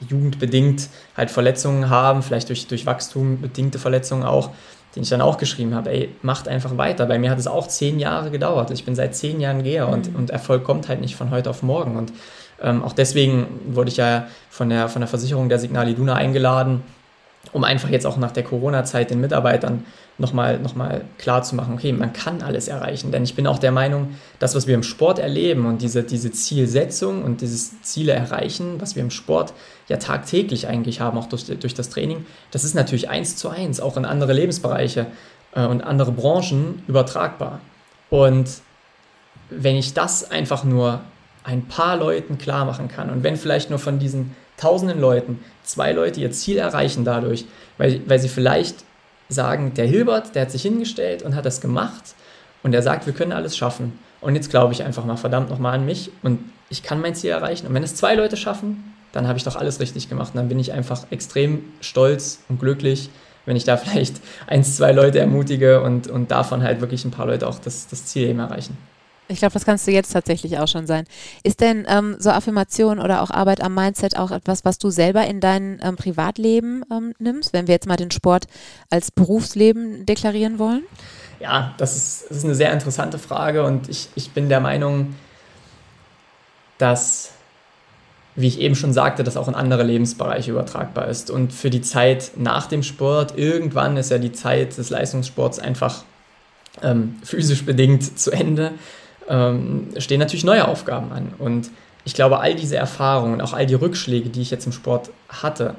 [0.00, 4.50] jugendbedingt halt Verletzungen haben, vielleicht durch, durch Wachstum bedingte Verletzungen auch,
[4.96, 7.06] den ich dann auch geschrieben habe, ey, macht einfach weiter.
[7.06, 8.70] Bei mir hat es auch zehn Jahre gedauert.
[8.70, 10.16] Ich bin seit zehn Jahren Geher und, mhm.
[10.16, 11.96] und Erfolg kommt halt nicht von heute auf morgen.
[11.96, 12.12] Und
[12.62, 16.82] ähm, auch deswegen wurde ich ja von der, von der Versicherung der Signal Iduna eingeladen,
[17.52, 19.84] um einfach jetzt auch nach der Corona-Zeit den Mitarbeitern
[20.18, 23.10] nochmal noch mal klar zu machen, okay, man kann alles erreichen.
[23.10, 26.30] Denn ich bin auch der Meinung, das, was wir im Sport erleben und diese, diese
[26.30, 29.52] Zielsetzung und dieses Ziele erreichen, was wir im Sport
[29.88, 33.80] ja tagtäglich eigentlich haben, auch durch, durch das Training, das ist natürlich eins zu eins,
[33.80, 35.06] auch in andere Lebensbereiche
[35.54, 37.60] äh, und andere Branchen übertragbar.
[38.10, 38.48] Und
[39.50, 41.00] wenn ich das einfach nur
[41.42, 45.92] ein paar Leuten klar machen kann und wenn vielleicht nur von diesen tausenden Leuten zwei
[45.92, 47.46] Leute ihr Ziel erreichen dadurch,
[47.78, 48.84] weil, weil sie vielleicht
[49.28, 52.14] sagen, der Hilbert, der hat sich hingestellt und hat das gemacht
[52.62, 53.98] und er sagt, wir können alles schaffen.
[54.20, 56.40] Und jetzt glaube ich einfach mal verdammt nochmal an mich und
[56.70, 57.66] ich kann mein Ziel erreichen.
[57.66, 60.30] Und wenn es zwei Leute schaffen, dann habe ich doch alles richtig gemacht.
[60.34, 63.10] Und dann bin ich einfach extrem stolz und glücklich,
[63.44, 67.26] wenn ich da vielleicht eins, zwei Leute ermutige und, und davon halt wirklich ein paar
[67.26, 68.76] Leute auch das, das Ziel eben erreichen.
[69.28, 71.06] Ich glaube, das kannst du jetzt tatsächlich auch schon sein.
[71.42, 75.26] Ist denn ähm, so Affirmation oder auch Arbeit am Mindset auch etwas, was du selber
[75.26, 78.46] in dein ähm, Privatleben ähm, nimmst, wenn wir jetzt mal den Sport
[78.90, 80.82] als Berufsleben deklarieren wollen?
[81.40, 85.14] Ja, das ist, das ist eine sehr interessante Frage und ich, ich bin der Meinung,
[86.76, 87.32] dass,
[88.34, 91.30] wie ich eben schon sagte, das auch in andere Lebensbereiche übertragbar ist.
[91.30, 96.04] Und für die Zeit nach dem Sport, irgendwann ist ja die Zeit des Leistungssports einfach
[96.82, 98.72] ähm, physisch bedingt zu Ende
[99.28, 101.32] ähm, stehen natürlich neue Aufgaben an.
[101.38, 101.70] Und
[102.04, 105.74] ich glaube, all diese Erfahrungen, auch all die Rückschläge, die ich jetzt im Sport hatte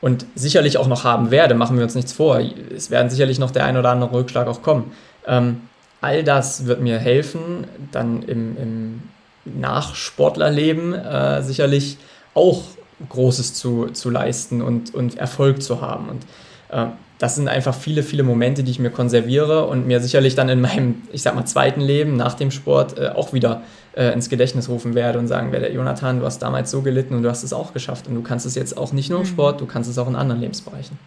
[0.00, 2.40] und sicherlich auch noch haben werde, machen wir uns nichts vor.
[2.74, 4.92] Es werden sicherlich noch der ein oder andere Rückschlag auch kommen.
[5.26, 5.62] Ähm,
[6.00, 9.02] all das wird mir helfen, dann im, im
[9.44, 11.98] Nachsportlerleben äh, sicherlich
[12.34, 12.62] auch
[13.08, 16.08] Großes zu, zu leisten und, und Erfolg zu haben.
[16.08, 16.22] Und
[16.68, 16.86] äh,
[17.24, 20.60] das sind einfach viele, viele Momente, die ich mir konserviere und mir sicherlich dann in
[20.60, 23.62] meinem, ich sag mal, zweiten Leben nach dem Sport äh, auch wieder
[23.96, 27.22] äh, ins Gedächtnis rufen werde und sagen werde, Jonathan, du hast damals so gelitten und
[27.22, 29.30] du hast es auch geschafft und du kannst es jetzt auch nicht nur im mhm.
[29.30, 30.98] Sport, du kannst es auch in anderen Lebensbereichen.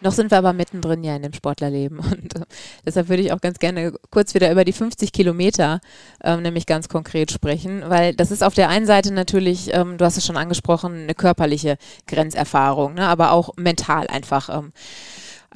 [0.00, 2.44] Noch sind wir aber mittendrin ja in dem Sportlerleben und äh,
[2.84, 5.78] deshalb würde ich auch ganz gerne kurz wieder über die 50 Kilometer
[6.24, 10.04] ähm, nämlich ganz konkret sprechen, weil das ist auf der einen Seite natürlich, ähm, du
[10.04, 11.76] hast es schon angesprochen, eine körperliche
[12.08, 14.48] Grenzerfahrung, ne, aber auch mental einfach.
[14.48, 14.72] Ähm,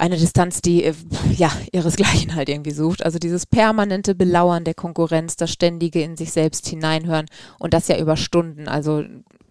[0.01, 0.93] eine Distanz, die äh,
[1.37, 3.05] ja ihresgleichen halt irgendwie sucht.
[3.05, 7.27] Also dieses permanente Belauern der Konkurrenz, das ständige in sich selbst hineinhören
[7.59, 8.67] und das ja über Stunden.
[8.67, 9.03] Also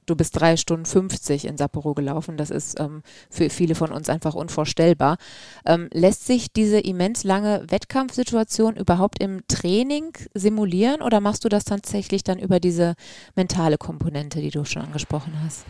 [0.06, 2.36] du bist drei Stunden 50 in Sapporo gelaufen.
[2.36, 5.18] Das ist ähm, für viele von uns einfach unvorstellbar.
[5.64, 11.64] Ähm, lässt sich diese immens lange Wettkampfsituation überhaupt im Training simulieren oder machst du das
[11.64, 12.96] tatsächlich dann über diese
[13.36, 15.64] mentale Komponente, die du schon angesprochen hast?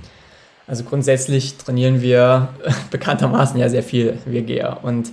[0.71, 2.49] Also grundsätzlich trainieren wir
[2.93, 4.85] bekanntermaßen ja sehr viel, wir Geher.
[4.85, 5.11] Und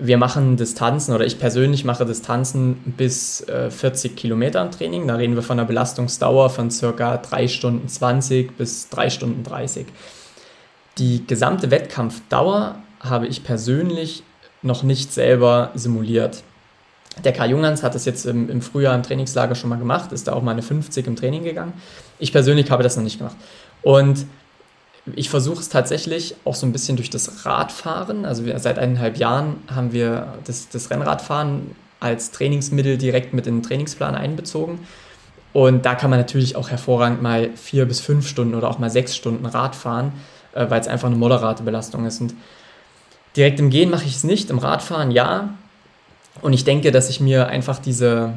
[0.00, 5.06] wir machen Distanzen oder ich persönlich mache Distanzen bis äh, 40 Kilometer im Training.
[5.06, 9.86] Da reden wir von einer Belastungsdauer von circa 3 Stunden 20 bis 3 Stunden 30.
[10.98, 14.24] Die gesamte Wettkampfdauer habe ich persönlich
[14.62, 16.42] noch nicht selber simuliert.
[17.22, 20.26] Der Karl Junghans hat das jetzt im, im Frühjahr im Trainingslager schon mal gemacht, ist
[20.26, 21.74] da auch mal eine 50 im Training gegangen.
[22.18, 23.36] Ich persönlich habe das noch nicht gemacht.
[23.82, 24.26] Und
[25.16, 28.24] ich versuche es tatsächlich auch so ein bisschen durch das Radfahren.
[28.24, 33.56] Also wir, seit eineinhalb Jahren haben wir das, das Rennradfahren als Trainingsmittel direkt mit in
[33.56, 34.80] den Trainingsplan einbezogen.
[35.52, 38.90] Und da kann man natürlich auch hervorragend mal vier bis fünf Stunden oder auch mal
[38.90, 40.12] sechs Stunden Rad fahren,
[40.54, 42.20] äh, weil es einfach eine moderate Belastung ist.
[42.20, 42.34] Und
[43.36, 45.54] direkt im Gehen mache ich es nicht, im Radfahren ja.
[46.40, 48.34] Und ich denke, dass ich mir einfach diese,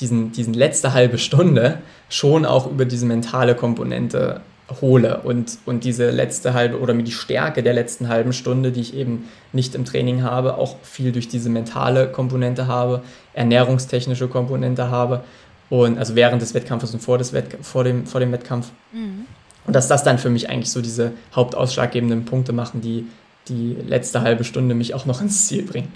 [0.00, 4.40] diesen, diesen letzte halbe Stunde schon auch über diese mentale Komponente
[4.80, 8.80] hole und, und diese letzte halbe oder mir die Stärke der letzten halben Stunde, die
[8.80, 13.02] ich eben nicht im Training habe, auch viel durch diese mentale Komponente habe,
[13.32, 15.22] ernährungstechnische Komponente habe
[15.70, 18.70] und also während des Wettkampfes und vor, des Wett vor, dem, vor dem Wettkampf.
[18.92, 19.26] Mhm.
[19.66, 23.06] Und dass das dann für mich eigentlich so diese hauptausschlaggebenden Punkte machen, die
[23.48, 25.92] die letzte halbe Stunde mich auch noch ins Ziel bringen.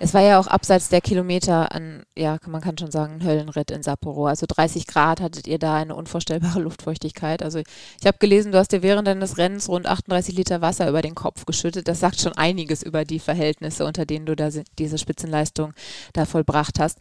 [0.00, 3.70] Es war ja auch abseits der Kilometer ein, ja, man kann schon sagen, ein Höllenritt
[3.70, 4.26] in Sapporo.
[4.26, 7.42] Also 30 Grad hattet ihr da eine unvorstellbare Luftfeuchtigkeit.
[7.42, 11.02] Also ich habe gelesen, du hast dir während deines Rennens rund 38 Liter Wasser über
[11.02, 11.88] den Kopf geschüttet.
[11.88, 15.72] Das sagt schon einiges über die Verhältnisse, unter denen du da diese Spitzenleistung
[16.12, 16.98] da vollbracht hast.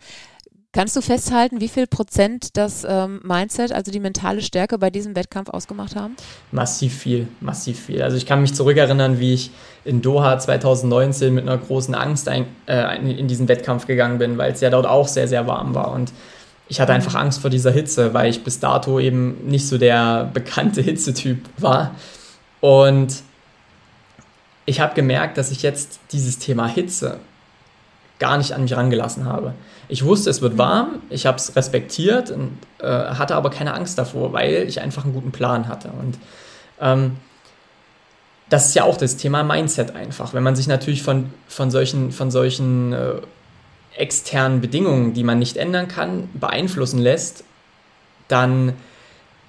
[0.73, 5.15] Kannst du festhalten, wie viel Prozent das ähm, Mindset, also die mentale Stärke bei diesem
[5.15, 6.15] Wettkampf ausgemacht haben?
[6.51, 8.01] Massiv viel, massiv viel.
[8.03, 9.51] Also ich kann mich zurückerinnern, wie ich
[9.85, 14.51] in Doha 2019 mit einer großen Angst ein, äh, in diesen Wettkampf gegangen bin, weil
[14.51, 15.91] es ja dort auch sehr, sehr warm war.
[15.91, 16.11] Und
[16.67, 20.29] ich hatte einfach Angst vor dieser Hitze, weil ich bis dato eben nicht so der
[20.33, 21.95] bekannte Hitzetyp war.
[22.59, 23.23] Und
[24.65, 27.19] ich habe gemerkt, dass ich jetzt dieses Thema Hitze
[28.19, 29.53] gar nicht an mich rangelassen habe.
[29.89, 33.97] Ich wusste, es wird warm, ich habe es respektiert und äh, hatte aber keine Angst
[33.97, 35.89] davor, weil ich einfach einen guten Plan hatte.
[35.89, 36.17] Und
[36.81, 37.17] ähm,
[38.49, 40.33] das ist ja auch das Thema Mindset einfach.
[40.33, 43.13] Wenn man sich natürlich von, von solchen, von solchen äh,
[43.95, 47.43] externen Bedingungen, die man nicht ändern kann, beeinflussen lässt,
[48.27, 48.73] dann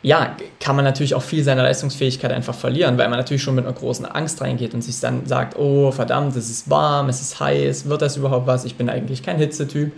[0.03, 3.65] ja, kann man natürlich auch viel seiner Leistungsfähigkeit einfach verlieren, weil man natürlich schon mit
[3.67, 7.41] einer großen Angst reingeht und sich dann sagt, oh verdammt, es ist warm, es ist
[7.41, 8.65] heiß, wird das überhaupt was?
[8.65, 9.93] Ich bin eigentlich kein Hitzetyp.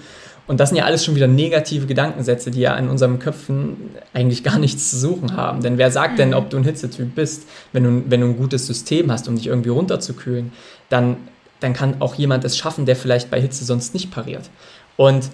[0.51, 3.77] Und das sind ja alles schon wieder negative Gedankensätze, die ja in unseren Köpfen
[4.13, 5.63] eigentlich gar nichts zu suchen haben.
[5.63, 6.35] Denn wer sagt denn, mhm.
[6.35, 9.47] ob du ein Hitzetyp bist, wenn du, wenn du ein gutes System hast, um dich
[9.47, 10.51] irgendwie runterzukühlen,
[10.89, 11.19] dann,
[11.61, 14.51] dann kann auch jemand es schaffen, der vielleicht bei Hitze sonst nicht pariert.
[14.97, 15.31] Und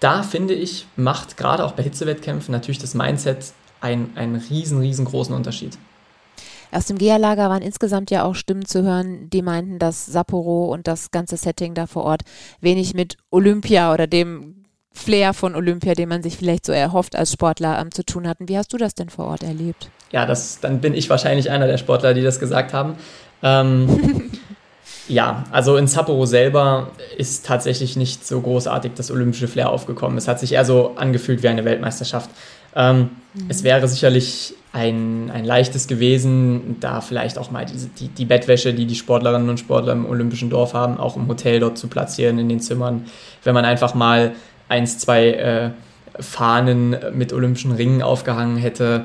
[0.00, 5.32] da finde ich, macht gerade auch bei Hitzewettkämpfen natürlich das Mindset einen, einen riesen, riesengroßen
[5.32, 5.78] Unterschied.
[6.70, 10.86] Aus dem GEA-Lager waren insgesamt ja auch Stimmen zu hören, die meinten, dass Sapporo und
[10.86, 12.22] das ganze Setting da vor Ort
[12.60, 17.32] wenig mit Olympia oder dem Flair von Olympia, den man sich vielleicht so erhofft als
[17.32, 18.48] Sportler ähm, zu tun hatten.
[18.48, 19.90] Wie hast du das denn vor Ort erlebt?
[20.10, 22.96] Ja, das, dann bin ich wahrscheinlich einer der Sportler, die das gesagt haben.
[23.42, 24.30] Ähm,
[25.08, 30.18] Ja, also in Sapporo selber ist tatsächlich nicht so großartig das olympische Flair aufgekommen.
[30.18, 32.28] Es hat sich eher so angefühlt wie eine Weltmeisterschaft.
[32.74, 33.46] Ähm, mhm.
[33.48, 38.74] Es wäre sicherlich ein, ein leichtes gewesen, da vielleicht auch mal diese, die, die Bettwäsche,
[38.74, 42.38] die die Sportlerinnen und Sportler im olympischen Dorf haben, auch im Hotel dort zu platzieren,
[42.38, 43.06] in den Zimmern.
[43.44, 44.32] Wenn man einfach mal
[44.68, 45.70] eins, zwei äh,
[46.20, 49.04] Fahnen mit olympischen Ringen aufgehangen hätte.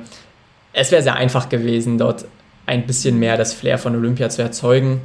[0.74, 2.26] Es wäre sehr einfach gewesen, dort
[2.66, 5.02] ein bisschen mehr das Flair von Olympia zu erzeugen.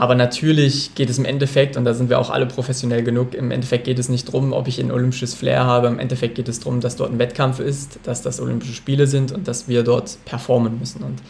[0.00, 3.50] Aber natürlich geht es im Endeffekt, und da sind wir auch alle professionell genug, im
[3.50, 5.86] Endeffekt geht es nicht darum, ob ich ein olympisches Flair habe.
[5.86, 9.32] Im Endeffekt geht es darum, dass dort ein Wettkampf ist, dass das Olympische Spiele sind
[9.32, 11.02] und dass wir dort performen müssen.
[11.02, 11.20] Und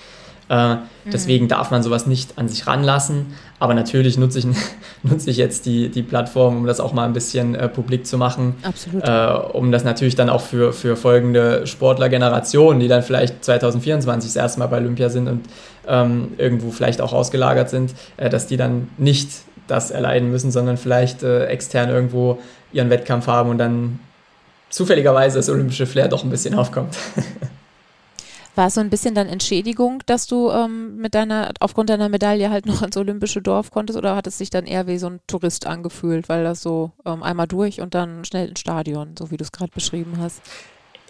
[0.49, 0.81] Äh, mhm.
[1.11, 3.27] Deswegen darf man sowas nicht an sich ranlassen.
[3.59, 4.47] Aber natürlich nutze ich,
[5.03, 8.19] nutze ich jetzt die, die Plattform, um das auch mal ein bisschen äh, publik zu
[8.19, 8.55] machen.
[8.63, 9.03] Absolut.
[9.03, 14.37] Äh, um das natürlich dann auch für, für folgende Sportlergenerationen, die dann vielleicht 2024 das
[14.37, 15.47] erste Mal bei Olympia sind und
[15.89, 19.31] ähm, irgendwo vielleicht auch ausgelagert sind, äh, dass die dann nicht
[19.67, 22.39] das erleiden müssen, sondern vielleicht äh, extern irgendwo
[22.73, 23.99] ihren Wettkampf haben und dann
[24.69, 26.97] zufälligerweise das olympische Flair doch ein bisschen aufkommt.
[28.57, 32.51] War es so ein bisschen dann Entschädigung, dass du ähm, mit deiner, aufgrund deiner Medaille
[32.51, 35.19] halt noch ins olympische Dorf konntest oder hat es sich dann eher wie so ein
[35.27, 39.37] Tourist angefühlt, weil das so ähm, einmal durch und dann schnell ins Stadion, so wie
[39.37, 40.41] du es gerade beschrieben hast?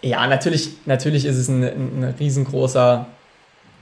[0.01, 3.05] Ja, natürlich, natürlich ist es ein, ein riesengroßer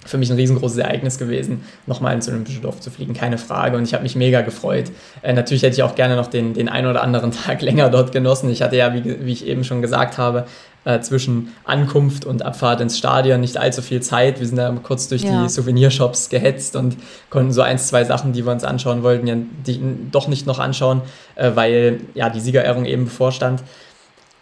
[0.06, 3.78] für mich ein riesengroßes Ereignis gewesen, nochmal ins Olympische Dorf zu fliegen, keine Frage.
[3.78, 4.92] Und ich habe mich mega gefreut.
[5.22, 8.12] Äh, natürlich hätte ich auch gerne noch den, den einen oder anderen Tag länger dort
[8.12, 8.50] genossen.
[8.50, 10.46] Ich hatte ja, wie, wie ich eben schon gesagt habe,
[10.86, 14.40] äh, zwischen Ankunft und Abfahrt ins Stadion nicht allzu viel Zeit.
[14.40, 15.44] Wir sind da kurz durch ja.
[15.44, 16.98] die Souvenirshops gehetzt und
[17.30, 19.36] konnten so ein, zwei Sachen, die wir uns anschauen wollten, ja
[19.66, 19.80] die,
[20.12, 21.02] doch nicht noch anschauen,
[21.36, 23.64] äh, weil ja die Siegerehrung eben bevorstand.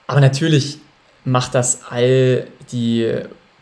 [0.07, 0.79] Aber natürlich
[1.23, 3.13] macht das all die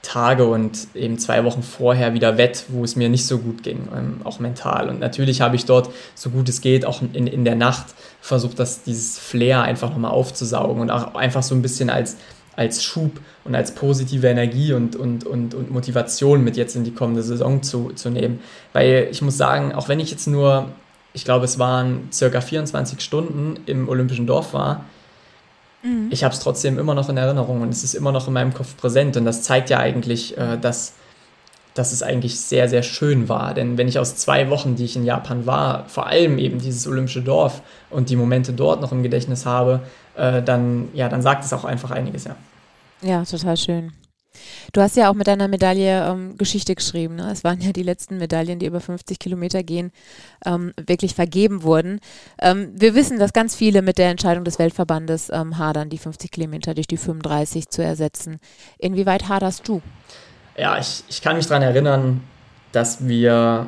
[0.10, 3.88] Tage und eben zwei Wochen vorher wieder wett, wo es mir nicht so gut ging,
[3.96, 4.90] ähm, auch mental.
[4.90, 7.86] Und natürlich habe ich dort, so gut es geht, auch in, in der Nacht
[8.20, 12.18] versucht, dass dieses Flair einfach nochmal aufzusaugen und auch einfach so ein bisschen als
[12.56, 16.92] als Schub und als positive Energie und, und, und, und Motivation mit jetzt in die
[16.92, 18.42] kommende Saison zu, zu nehmen.
[18.74, 20.68] Weil ich muss sagen, auch wenn ich jetzt nur,
[21.14, 24.84] ich glaube, es waren circa 24 Stunden im Olympischen Dorf war,
[25.84, 26.08] mhm.
[26.12, 28.54] ich habe es trotzdem immer noch in Erinnerung und es ist immer noch in meinem
[28.54, 29.18] Kopf präsent.
[29.18, 30.94] Und das zeigt ja eigentlich, äh, dass,
[31.74, 33.54] dass es eigentlich sehr, sehr schön war.
[33.54, 36.88] Denn wenn ich aus zwei Wochen, die ich in Japan war, vor allem eben dieses
[36.88, 39.82] Olympische Dorf und die Momente dort noch im Gedächtnis habe,
[40.16, 42.36] äh, dann, ja, dann sagt es auch einfach einiges, ja.
[43.02, 43.94] Ja, total schön.
[44.74, 47.16] Du hast ja auch mit deiner Medaille ähm, Geschichte geschrieben.
[47.16, 47.32] Ne?
[47.32, 49.92] Es waren ja die letzten Medaillen, die über 50 Kilometer gehen,
[50.46, 52.00] ähm, wirklich vergeben wurden.
[52.40, 56.32] Ähm, wir wissen, dass ganz viele mit der Entscheidung des Weltverbandes ähm, hadern, die 50
[56.32, 58.40] Kilometer durch die 35 zu ersetzen.
[58.78, 59.82] Inwieweit haderst du?
[60.58, 62.22] Ja, ich, ich kann mich daran erinnern,
[62.72, 63.68] dass wir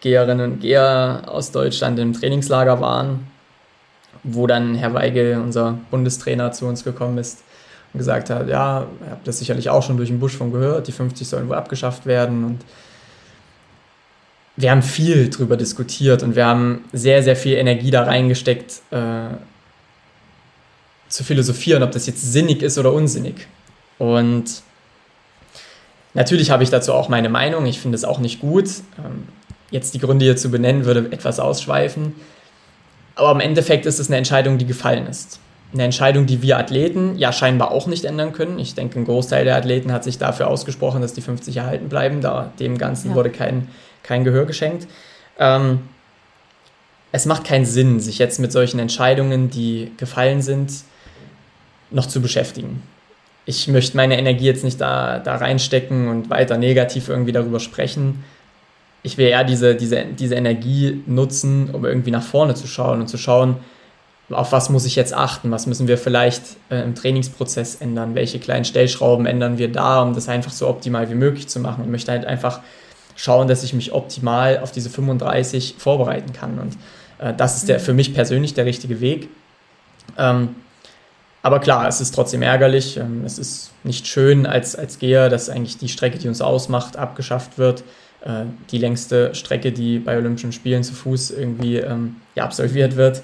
[0.00, 3.26] Geherinnen und Geher aus Deutschland im Trainingslager waren,
[4.22, 7.42] wo dann Herr Weigel, unser Bundestrainer, zu uns gekommen ist
[7.92, 10.92] und gesagt hat, ja, ihr habt das sicherlich auch schon durch den Buschfunk gehört, die
[10.92, 12.58] 50 sollen wohl abgeschafft werden und
[14.56, 19.28] wir haben viel drüber diskutiert und wir haben sehr, sehr viel Energie da reingesteckt, äh,
[21.08, 23.46] zu philosophieren, ob das jetzt sinnig ist oder unsinnig.
[23.98, 24.62] Und
[26.12, 27.66] natürlich habe ich dazu auch meine Meinung.
[27.66, 28.68] Ich finde es auch nicht gut.
[28.98, 29.28] Ähm,
[29.70, 32.14] jetzt die Gründe hier zu benennen, würde etwas ausschweifen.
[33.14, 35.38] Aber im Endeffekt ist es eine Entscheidung, die gefallen ist
[35.72, 38.58] eine Entscheidung, die wir Athleten ja scheinbar auch nicht ändern können.
[38.58, 42.20] Ich denke, ein Großteil der Athleten hat sich dafür ausgesprochen, dass die 50 erhalten bleiben.
[42.20, 43.14] Da dem Ganzen ja.
[43.14, 43.68] wurde kein,
[44.02, 44.88] kein Gehör geschenkt.
[45.38, 45.80] Ähm,
[47.12, 50.72] es macht keinen Sinn, sich jetzt mit solchen Entscheidungen, die gefallen sind,
[51.90, 52.82] noch zu beschäftigen.
[53.44, 58.24] Ich möchte meine Energie jetzt nicht da, da reinstecken und weiter negativ irgendwie darüber sprechen.
[59.02, 63.08] Ich will eher diese, diese, diese Energie nutzen, um irgendwie nach vorne zu schauen und
[63.08, 63.56] zu schauen,
[64.30, 68.38] auf was muss ich jetzt achten, was müssen wir vielleicht äh, im Trainingsprozess ändern, welche
[68.38, 71.84] kleinen Stellschrauben ändern wir da, um das einfach so optimal wie möglich zu machen.
[71.84, 72.60] Ich möchte halt einfach
[73.16, 76.58] schauen, dass ich mich optimal auf diese 35 vorbereiten kann.
[76.58, 76.76] Und
[77.18, 77.82] äh, das ist der, mhm.
[77.82, 79.28] für mich persönlich der richtige Weg.
[80.16, 80.56] Ähm,
[81.42, 82.96] aber klar, es ist trotzdem ärgerlich.
[82.96, 86.96] Ähm, es ist nicht schön als, als Geher, dass eigentlich die Strecke, die uns ausmacht,
[86.96, 87.82] abgeschafft wird.
[88.22, 93.22] Äh, die längste Strecke, die bei Olympischen Spielen zu Fuß irgendwie ähm, ja, absolviert wird.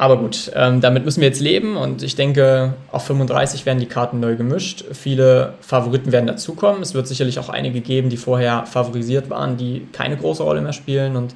[0.00, 3.86] Aber gut, ähm, damit müssen wir jetzt leben und ich denke, auf 35 werden die
[3.86, 4.82] Karten neu gemischt.
[4.92, 6.80] Viele Favoriten werden dazukommen.
[6.80, 10.72] Es wird sicherlich auch einige geben, die vorher favorisiert waren, die keine große Rolle mehr
[10.72, 11.16] spielen.
[11.16, 11.34] Und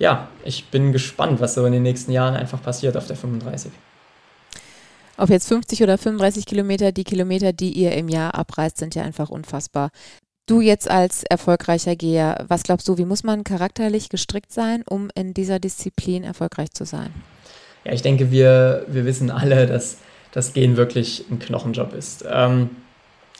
[0.00, 3.70] ja, ich bin gespannt, was so in den nächsten Jahren einfach passiert auf der 35.
[5.16, 9.04] Ob jetzt 50 oder 35 Kilometer, die Kilometer, die ihr im Jahr abreißt, sind ja
[9.04, 9.90] einfach unfassbar.
[10.48, 15.08] Du jetzt als erfolgreicher Geher, was glaubst du, wie muss man charakterlich gestrickt sein, um
[15.14, 17.14] in dieser Disziplin erfolgreich zu sein?
[17.84, 19.98] Ja, ich denke, wir, wir wissen alle, dass
[20.32, 22.24] das Gehen wirklich ein Knochenjob ist.
[22.30, 22.70] Ähm,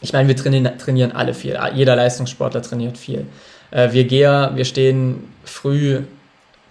[0.00, 1.58] ich meine, wir trainieren, trainieren alle viel.
[1.74, 3.26] Jeder Leistungssportler trainiert viel.
[3.70, 6.02] Äh, wir Geher, wir stehen früh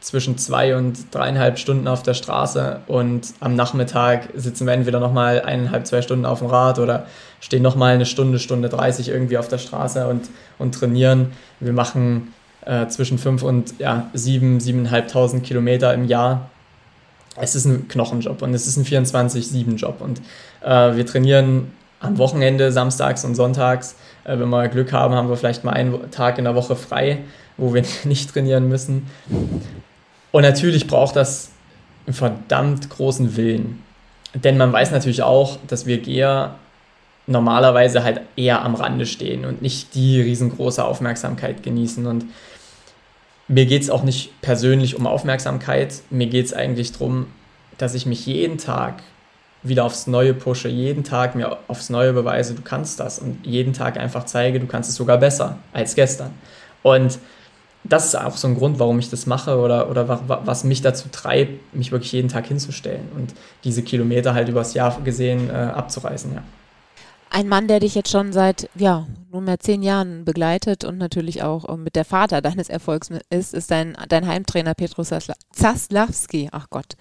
[0.01, 5.41] zwischen zwei und dreieinhalb Stunden auf der Straße und am Nachmittag sitzen wir entweder nochmal
[5.41, 7.05] eineinhalb, zwei Stunden auf dem Rad oder
[7.39, 11.33] stehen nochmal eine Stunde, Stunde 30 irgendwie auf der Straße und, und trainieren.
[11.59, 12.33] Wir machen
[12.65, 16.50] äh, zwischen fünf und ja, sieben, siebeneinhalbtausend Kilometer im Jahr
[17.41, 19.99] es ist ein Knochenjob und es ist ein 24-7-Job.
[19.99, 20.21] Und
[20.63, 25.37] äh, wir trainieren am Wochenende, samstags und sonntags, äh, wenn wir Glück haben, haben wir
[25.37, 27.19] vielleicht mal einen Tag in der Woche frei,
[27.57, 29.07] wo wir nicht trainieren müssen.
[30.31, 31.49] Und natürlich braucht das
[32.05, 33.81] einen verdammt großen Willen.
[34.33, 36.55] Denn man weiß natürlich auch, dass wir Geher
[37.27, 42.05] normalerweise halt eher am Rande stehen und nicht die riesengroße Aufmerksamkeit genießen.
[42.07, 42.25] Und
[43.51, 46.01] mir geht es auch nicht persönlich um Aufmerksamkeit.
[46.09, 47.27] Mir geht es eigentlich darum,
[47.77, 49.03] dass ich mich jeden Tag
[49.63, 53.73] wieder aufs Neue pushe, jeden Tag mir aufs Neue beweise, du kannst das und jeden
[53.73, 56.33] Tag einfach zeige, du kannst es sogar besser als gestern.
[56.81, 57.19] Und
[57.83, 61.09] das ist auch so ein Grund, warum ich das mache oder, oder was mich dazu
[61.11, 63.33] treibt, mich wirklich jeden Tag hinzustellen und
[63.63, 66.43] diese Kilometer halt übers Jahr gesehen äh, abzureißen, ja.
[67.33, 71.63] Ein Mann, der dich jetzt schon seit, ja, nunmehr zehn Jahren begleitet und natürlich auch
[71.69, 75.13] äh, mit der Vater deines Erfolgs ist, ist dein, dein Heimtrainer Petrus
[75.53, 76.49] Zaslawski.
[76.51, 76.97] Ach Gott,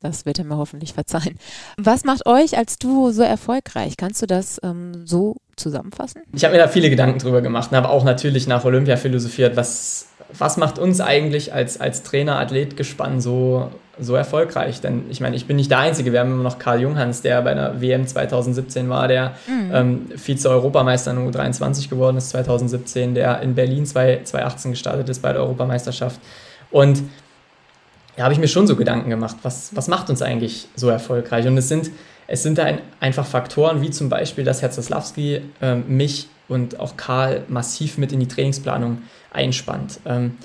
[0.00, 1.36] das wird er mir hoffentlich verzeihen.
[1.76, 3.98] Was macht euch als Duo so erfolgreich?
[3.98, 6.22] Kannst du das ähm, so zusammenfassen?
[6.32, 9.56] Ich habe mir da viele Gedanken drüber gemacht und habe auch natürlich nach Olympia philosophiert,
[9.56, 14.80] was, was macht uns eigentlich als, als Trainer, Athlet gespannt so, so erfolgreich?
[14.80, 16.12] Denn ich meine, ich bin nicht der Einzige.
[16.12, 19.70] Wir haben immer noch Karl Junghans, der bei der WM 2017 war, der mhm.
[19.72, 25.42] ähm, Vize-Europameister in U23 geworden ist 2017, der in Berlin 2018 gestartet ist bei der
[25.42, 26.20] Europameisterschaft.
[26.70, 27.02] Und
[28.16, 31.46] da habe ich mir schon so Gedanken gemacht, was, was macht uns eigentlich so erfolgreich?
[31.46, 31.90] Und es sind,
[32.26, 36.96] es sind ein, einfach Faktoren, wie zum Beispiel, dass Herr Zaslawski äh, mich und auch
[36.96, 40.00] Karl massiv mit in die Trainingsplanung einspannt.
[40.06, 40.38] Ähm,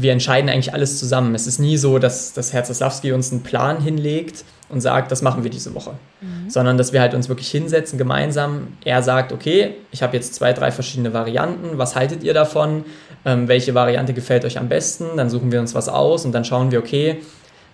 [0.00, 1.34] wir entscheiden eigentlich alles zusammen.
[1.34, 5.22] Es ist nie so, dass, dass Herr Zaslawski uns einen Plan hinlegt und sagt, das
[5.22, 5.94] machen wir diese Woche.
[6.20, 6.48] Mhm.
[6.48, 8.68] Sondern dass wir halt uns wirklich hinsetzen gemeinsam.
[8.84, 11.78] Er sagt, okay, ich habe jetzt zwei, drei verschiedene Varianten.
[11.78, 12.84] Was haltet ihr davon?
[13.24, 15.16] Ähm, welche Variante gefällt euch am besten?
[15.16, 17.16] Dann suchen wir uns was aus und dann schauen wir, okay.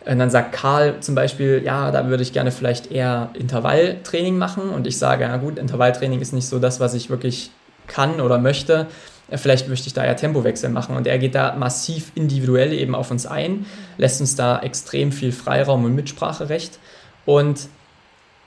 [0.06, 4.70] Und dann sagt Karl zum Beispiel, ja, da würde ich gerne vielleicht eher Intervalltraining machen.
[4.70, 7.50] Und ich sage, na gut, Intervalltraining ist nicht so das, was ich wirklich
[7.86, 8.86] kann oder möchte.
[9.30, 10.96] Vielleicht möchte ich da ja Tempowechsel machen.
[10.96, 15.32] Und er geht da massiv individuell eben auf uns ein, lässt uns da extrem viel
[15.32, 16.78] Freiraum und Mitspracherecht.
[17.24, 17.68] Und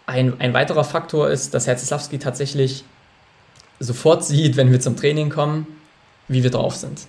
[0.06, 2.84] ein, ein weiterer Faktor ist, dass Herzeslawski tatsächlich
[3.80, 5.68] sofort sieht, wenn wir zum Training kommen,
[6.28, 7.08] wie wir drauf sind.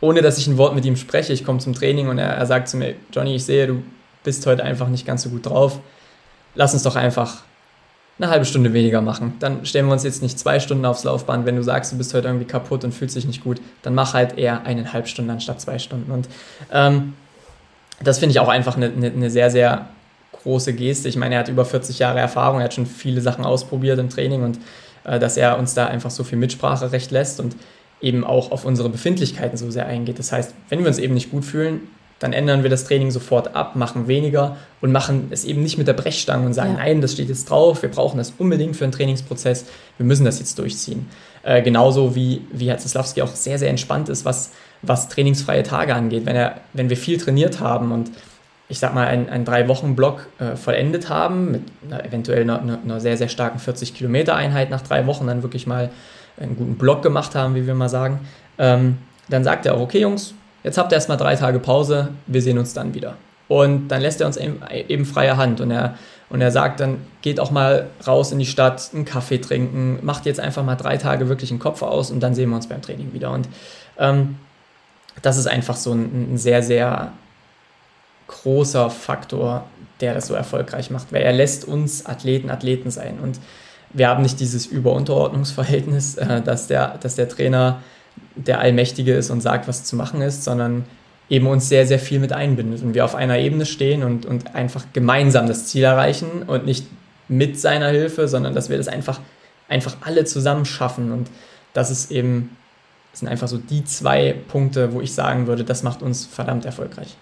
[0.00, 2.46] Ohne dass ich ein Wort mit ihm spreche, ich komme zum Training und er, er
[2.46, 3.82] sagt zu mir, Johnny, ich sehe, du
[4.24, 5.80] bist heute einfach nicht ganz so gut drauf.
[6.54, 7.42] Lass uns doch einfach
[8.18, 9.34] eine halbe Stunde weniger machen.
[9.40, 11.44] Dann stellen wir uns jetzt nicht zwei Stunden aufs Laufband.
[11.44, 14.14] Wenn du sagst, du bist heute irgendwie kaputt und fühlst dich nicht gut, dann mach
[14.14, 16.10] halt eher eineinhalb Stunden anstatt zwei Stunden.
[16.10, 16.28] Und
[16.72, 17.12] ähm,
[18.02, 19.88] das finde ich auch einfach eine, eine, eine sehr, sehr
[20.42, 21.08] große Geste.
[21.08, 24.08] Ich meine, er hat über 40 Jahre Erfahrung, er hat schon viele Sachen ausprobiert im
[24.08, 24.58] Training und
[25.04, 27.56] äh, dass er uns da einfach so viel Mitspracherecht lässt und
[28.00, 30.18] eben auch auf unsere Befindlichkeiten so sehr eingeht.
[30.18, 31.80] Das heißt, wenn wir uns eben nicht gut fühlen,
[32.18, 35.86] dann ändern wir das Training sofort ab, machen weniger und machen es eben nicht mit
[35.86, 36.78] der Brechstange und sagen, ja.
[36.78, 39.66] nein, das steht jetzt drauf, wir brauchen das unbedingt für einen Trainingsprozess,
[39.98, 41.08] wir müssen das jetzt durchziehen.
[41.42, 44.52] Äh, genauso wie, wie Herr Zaslawski auch sehr, sehr entspannt ist, was,
[44.82, 46.24] was trainingsfreie Tage angeht.
[46.24, 48.10] Wenn, er, wenn wir viel trainiert haben und
[48.68, 53.16] ich sag mal, einen, einen Drei-Wochen-Block äh, vollendet haben, mit einer, eventuell einer, einer, sehr,
[53.16, 55.90] sehr starken 40-Kilometer-Einheit nach drei Wochen, dann wirklich mal
[56.38, 58.20] einen guten Block gemacht haben, wie wir mal sagen,
[58.58, 58.98] ähm,
[59.28, 62.58] dann sagt er auch, okay Jungs, jetzt habt ihr erstmal drei Tage Pause, wir sehen
[62.58, 63.14] uns dann wieder.
[63.48, 65.96] Und dann lässt er uns eben, freie Hand und er,
[66.30, 70.26] und er sagt dann, geht auch mal raus in die Stadt, einen Kaffee trinken, macht
[70.26, 72.82] jetzt einfach mal drei Tage wirklich den Kopf aus und dann sehen wir uns beim
[72.82, 73.30] Training wieder.
[73.30, 73.48] Und
[73.98, 74.36] ähm,
[75.22, 77.12] das ist einfach so ein, ein sehr, sehr
[78.26, 79.64] großer Faktor,
[80.00, 83.38] der das so erfolgreich macht, weil er lässt uns Athleten Athleten sein und
[83.92, 87.80] wir haben nicht dieses Über-Unterordnungsverhältnis, äh, dass, der, dass der Trainer
[88.34, 90.84] der Allmächtige ist und sagt, was zu machen ist, sondern
[91.28, 94.54] eben uns sehr, sehr viel mit einbindet und wir auf einer Ebene stehen und, und
[94.54, 96.86] einfach gemeinsam das Ziel erreichen und nicht
[97.28, 99.20] mit seiner Hilfe, sondern dass wir das einfach,
[99.68, 101.28] einfach alle zusammen schaffen und
[101.72, 102.56] das ist eben,
[103.10, 106.64] das sind einfach so die zwei Punkte, wo ich sagen würde, das macht uns verdammt
[106.64, 107.16] erfolgreich.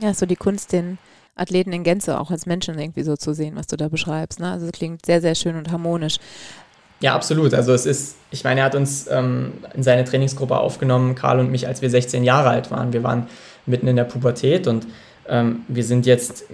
[0.00, 0.98] Ja, so die Kunst, den
[1.34, 4.40] Athleten in Gänze auch als Menschen irgendwie so zu sehen, was du da beschreibst.
[4.40, 4.50] Ne?
[4.50, 6.18] Also es klingt sehr, sehr schön und harmonisch.
[7.00, 7.54] Ja, absolut.
[7.54, 11.50] Also es ist, ich meine, er hat uns ähm, in seine Trainingsgruppe aufgenommen, Karl und
[11.50, 12.92] mich, als wir 16 Jahre alt waren.
[12.92, 13.26] Wir waren
[13.66, 14.86] mitten in der Pubertät und
[15.28, 16.44] ähm, wir sind jetzt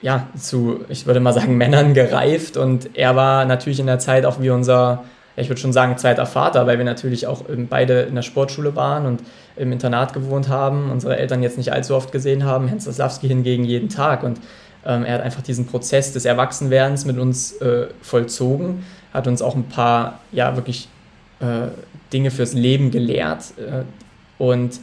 [0.00, 4.24] ja zu, ich würde mal sagen, Männern gereift und er war natürlich in der Zeit
[4.24, 5.04] auch wie unser
[5.40, 9.06] ich würde schon sagen, zweiter Vater, weil wir natürlich auch beide in der Sportschule waren
[9.06, 9.22] und
[9.56, 13.88] im Internat gewohnt haben, unsere Eltern jetzt nicht allzu oft gesehen haben, Zaslawski hingegen jeden
[13.88, 14.22] Tag.
[14.22, 14.40] Und
[14.88, 19.54] ähm, er hat einfach diesen Prozess des Erwachsenwerdens mit uns äh, vollzogen, hat uns auch
[19.54, 20.88] ein paar, ja, wirklich
[21.40, 21.68] äh,
[22.12, 23.52] Dinge fürs Leben gelehrt.
[23.58, 23.84] Äh,
[24.42, 24.80] und,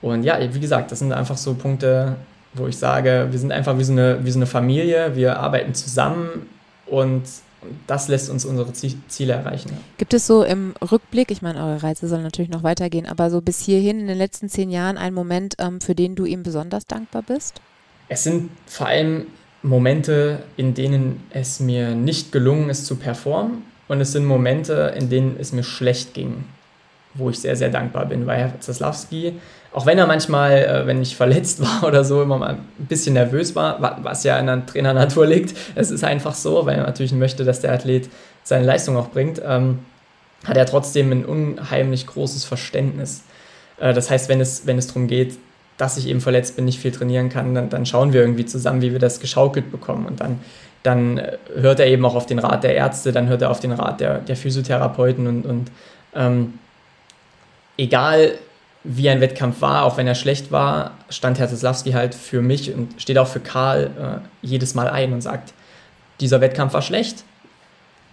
[0.00, 2.16] und ja, wie gesagt, das sind einfach so Punkte,
[2.54, 5.74] wo ich sage, wir sind einfach wie so eine, wie so eine Familie, wir arbeiten
[5.74, 6.48] zusammen
[6.86, 7.22] und
[7.86, 9.68] das lässt uns unsere Ziele erreichen.
[9.70, 9.78] Ja.
[9.98, 13.40] Gibt es so im Rückblick, ich meine, eure Reise soll natürlich noch weitergehen, aber so
[13.40, 16.86] bis hierhin in den letzten zehn Jahren einen Moment, ähm, für den du ihm besonders
[16.86, 17.60] dankbar bist?
[18.08, 19.26] Es sind vor allem
[19.62, 25.08] Momente, in denen es mir nicht gelungen ist zu performen und es sind Momente, in
[25.08, 26.44] denen es mir schlecht ging,
[27.14, 29.34] wo ich sehr, sehr dankbar bin, weil Herr Zaslawski,
[29.72, 33.14] auch wenn er manchmal, äh, wenn ich verletzt war oder so, immer mal ein bisschen
[33.14, 37.12] nervös war, was ja in der Trainernatur liegt, es ist einfach so, weil er natürlich
[37.12, 38.08] möchte, dass der Athlet
[38.42, 39.80] seine Leistung auch bringt, ähm,
[40.44, 43.22] hat er trotzdem ein unheimlich großes Verständnis.
[43.78, 45.38] Äh, das heißt, wenn es, wenn es darum geht,
[45.76, 48.82] dass ich eben verletzt bin, nicht viel trainieren kann, dann, dann schauen wir irgendwie zusammen,
[48.82, 50.06] wie wir das geschaukelt bekommen.
[50.06, 50.40] Und dann,
[50.82, 51.20] dann
[51.54, 54.00] hört er eben auch auf den Rat der Ärzte, dann hört er auf den Rat
[54.00, 55.70] der, der Physiotherapeuten und, und
[56.14, 56.54] ähm,
[57.76, 58.32] egal
[58.84, 62.74] wie ein Wettkampf war, auch wenn er schlecht war, stand Herr Zeslawski halt für mich
[62.74, 65.54] und steht auch für Karl äh, jedes Mal ein und sagt,
[66.20, 67.24] dieser Wettkampf war schlecht,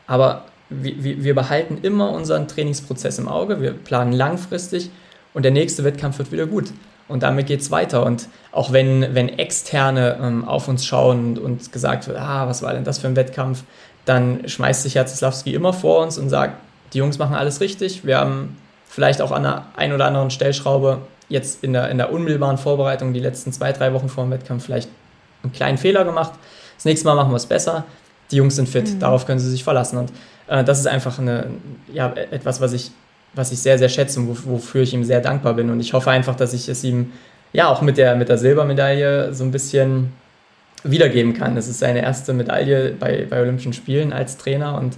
[0.06, 4.92] aber wir, wir behalten immer unseren Trainingsprozess im Auge, wir planen langfristig
[5.34, 6.72] und der nächste Wettkampf wird wieder gut.
[7.10, 8.06] Und damit geht es weiter.
[8.06, 12.62] Und auch wenn, wenn Externe ähm, auf uns schauen und, und gesagt wird, ah, was
[12.62, 13.64] war denn das für ein Wettkampf,
[14.06, 16.56] dann schmeißt sich Jaroslawski immer vor uns und sagt,
[16.94, 18.06] die Jungs machen alles richtig.
[18.06, 18.58] Wir haben
[18.88, 23.14] vielleicht auch an der einen oder anderen Stellschraube jetzt in der, in der unmittelbaren Vorbereitung
[23.14, 24.90] die letzten zwei, drei Wochen vor dem Wettkampf vielleicht
[25.44, 26.34] einen kleinen Fehler gemacht.
[26.76, 27.86] Das nächste Mal machen wir es besser.
[28.32, 29.00] Die Jungs sind fit, mhm.
[29.00, 29.98] darauf können sie sich verlassen.
[29.98, 30.12] Und
[30.48, 31.48] äh, das ist einfach eine,
[31.92, 32.92] ja, etwas, was ich
[33.34, 35.70] was ich sehr, sehr schätze und wofür ich ihm sehr dankbar bin.
[35.70, 37.12] Und ich hoffe einfach, dass ich es ihm
[37.54, 40.12] ja auch mit der, mit der Silbermedaille so ein bisschen
[40.84, 41.56] wiedergeben kann.
[41.56, 44.96] Das ist seine erste Medaille bei, bei Olympischen Spielen als Trainer und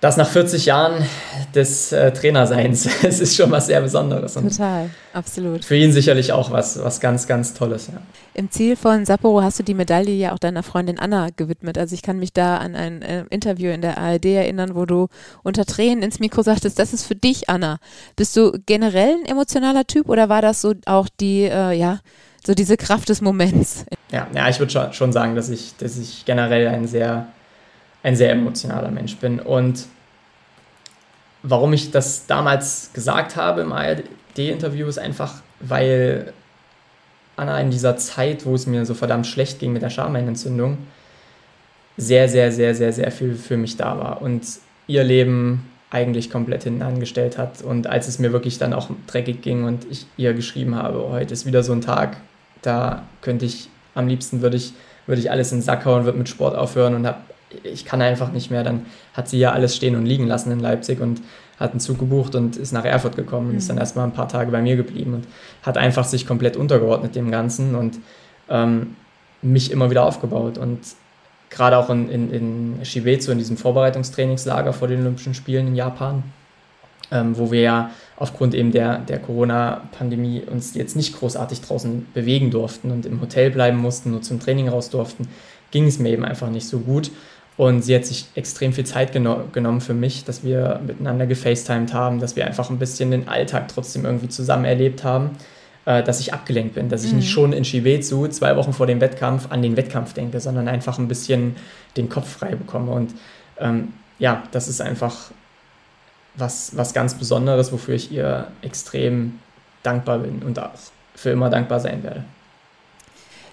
[0.00, 1.06] das nach 40 Jahren
[1.54, 2.88] des äh, Trainerseins.
[3.02, 4.34] Es ist schon was sehr Besonderes.
[4.34, 5.64] Total, absolut.
[5.64, 7.88] Für ihn sicherlich auch was, was ganz, ganz Tolles.
[7.88, 8.00] Ja.
[8.34, 11.76] Im Ziel von Sapporo hast du die Medaille ja auch deiner Freundin Anna gewidmet.
[11.76, 15.08] Also ich kann mich da an ein äh, Interview in der ARD erinnern, wo du
[15.42, 17.78] unter Tränen ins Mikro sagtest, das ist für dich, Anna.
[18.16, 22.00] Bist du generell ein emotionaler Typ oder war das so auch die, äh, ja,
[22.46, 23.84] so diese Kraft des Moments?
[24.10, 27.28] Ja, ja ich würde schon sagen, dass ich, dass ich generell ein sehr
[28.02, 29.40] ein sehr emotionaler Mensch bin.
[29.40, 29.86] Und
[31.42, 36.32] warum ich das damals gesagt habe im ARD-Interview, ist einfach, weil
[37.36, 40.78] Anna in dieser Zeit, wo es mir so verdammt schlecht ging mit der Schamheilenentzündung,
[41.96, 44.46] sehr, sehr, sehr, sehr, sehr viel für mich da war und
[44.86, 47.62] ihr Leben eigentlich komplett hinten angestellt hat.
[47.62, 51.10] Und als es mir wirklich dann auch dreckig ging und ich ihr geschrieben habe, oh,
[51.10, 52.16] heute ist wieder so ein Tag,
[52.62, 54.72] da könnte ich, am liebsten würde ich,
[55.06, 57.18] würde ich alles in den Sack hauen, würde mit Sport aufhören und habe
[57.62, 58.62] ich kann einfach nicht mehr.
[58.62, 61.20] Dann hat sie ja alles stehen und liegen lassen in Leipzig und
[61.58, 63.58] hat einen Zug gebucht und ist nach Erfurt gekommen und mhm.
[63.58, 63.82] ist dann mhm.
[63.82, 65.26] erstmal ein paar Tage bei mir geblieben und
[65.62, 67.98] hat einfach sich komplett untergeordnet dem Ganzen und
[68.48, 68.96] ähm,
[69.42, 70.58] mich immer wieder aufgebaut.
[70.58, 70.80] Und
[71.50, 76.22] gerade auch in, in, in Shibezu, in diesem Vorbereitungstrainingslager vor den Olympischen Spielen in Japan,
[77.10, 82.50] ähm, wo wir ja aufgrund eben der, der Corona-Pandemie uns jetzt nicht großartig draußen bewegen
[82.50, 85.28] durften und im Hotel bleiben mussten, nur zum Training raus durften,
[85.70, 87.10] ging es mir eben einfach nicht so gut.
[87.60, 91.92] Und sie hat sich extrem viel Zeit geno genommen für mich, dass wir miteinander gefacetimed
[91.92, 95.32] haben, dass wir einfach ein bisschen den Alltag trotzdem irgendwie zusammen erlebt haben,
[95.84, 97.18] äh, dass ich abgelenkt bin, dass ich mhm.
[97.18, 100.98] nicht schon in Shibezu zwei Wochen vor dem Wettkampf an den Wettkampf denke, sondern einfach
[100.98, 101.54] ein bisschen
[101.98, 102.92] den Kopf frei bekomme.
[102.92, 103.12] Und
[103.58, 105.30] ähm, ja, das ist einfach
[106.36, 109.38] was, was ganz Besonderes, wofür ich ihr extrem
[109.82, 110.70] dankbar bin und auch
[111.14, 112.24] für immer dankbar sein werde.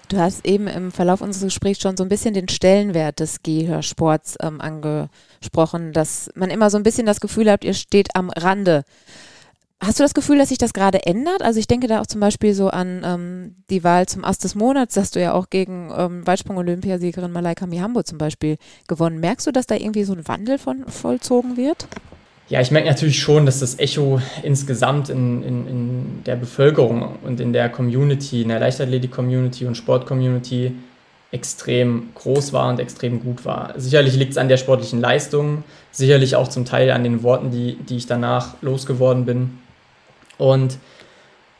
[0.08, 4.36] Du hast eben im Verlauf unseres Gesprächs schon so ein bisschen den Stellenwert des Gehörsports
[4.40, 8.84] ähm, angesprochen, dass man immer so ein bisschen das Gefühl hat, ihr steht am Rande.
[9.80, 11.42] Hast du das Gefühl, dass sich das gerade ändert?
[11.42, 14.54] Also ich denke da auch zum Beispiel so an ähm, die Wahl zum Ast des
[14.54, 18.56] Monats, hast du ja auch gegen ähm, Weitsprung-Olympiasiegerin Malaika Mihambo zum Beispiel
[18.88, 19.20] gewonnen.
[19.20, 21.86] Merkst du, dass da irgendwie so ein Wandel von vollzogen wird?
[22.48, 27.40] Ja, ich merke natürlich schon, dass das Echo insgesamt in, in, in der Bevölkerung und
[27.40, 30.72] in der Community, in der Leichtathletik-Community und Sport-Community
[31.30, 33.74] extrem groß war und extrem gut war.
[33.76, 37.74] Sicherlich liegt es an der sportlichen Leistung, sicherlich auch zum Teil an den Worten, die,
[37.74, 39.58] die ich danach losgeworden bin.
[40.38, 40.78] Und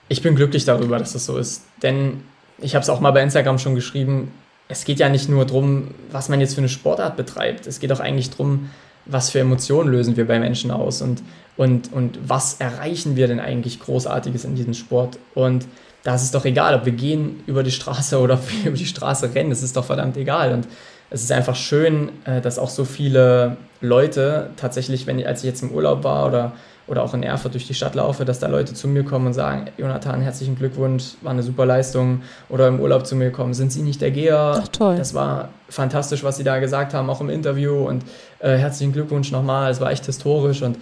[0.09, 1.65] ich bin glücklich darüber, dass das so ist.
[1.83, 2.23] Denn
[2.57, 4.33] ich habe es auch mal bei Instagram schon geschrieben,
[4.69, 7.67] es geht ja nicht nur darum, was man jetzt für eine Sportart betreibt.
[7.67, 8.71] Es geht auch eigentlich darum,
[9.09, 11.23] was für Emotionen lösen wir bei Menschen aus und,
[11.57, 15.19] und, und was erreichen wir denn eigentlich Großartiges in diesem Sport.
[15.35, 15.67] Und
[16.05, 18.77] da ist es doch egal, ob wir gehen über die Straße oder ob wir über
[18.77, 20.53] die Straße rennen, es ist doch verdammt egal.
[20.53, 20.69] Und
[21.11, 25.63] es ist einfach schön, äh, dass auch so viele Leute tatsächlich, wenn als ich jetzt
[25.63, 26.53] im Urlaub war oder,
[26.87, 29.33] oder auch in Erfurt durch die Stadt laufe, dass da Leute zu mir kommen und
[29.33, 32.23] sagen, Jonathan, herzlichen Glückwunsch, war eine super Leistung.
[32.49, 34.61] Oder im Urlaub zu mir kommen, sind Sie nicht der Geher?
[34.63, 34.97] Ach, toll.
[34.97, 37.87] Das war fantastisch, was Sie da gesagt haben, auch im Interview.
[37.87, 38.05] Und
[38.41, 40.63] äh, herzlichen Glückwunsch nochmal, es war echt historisch.
[40.63, 40.79] Und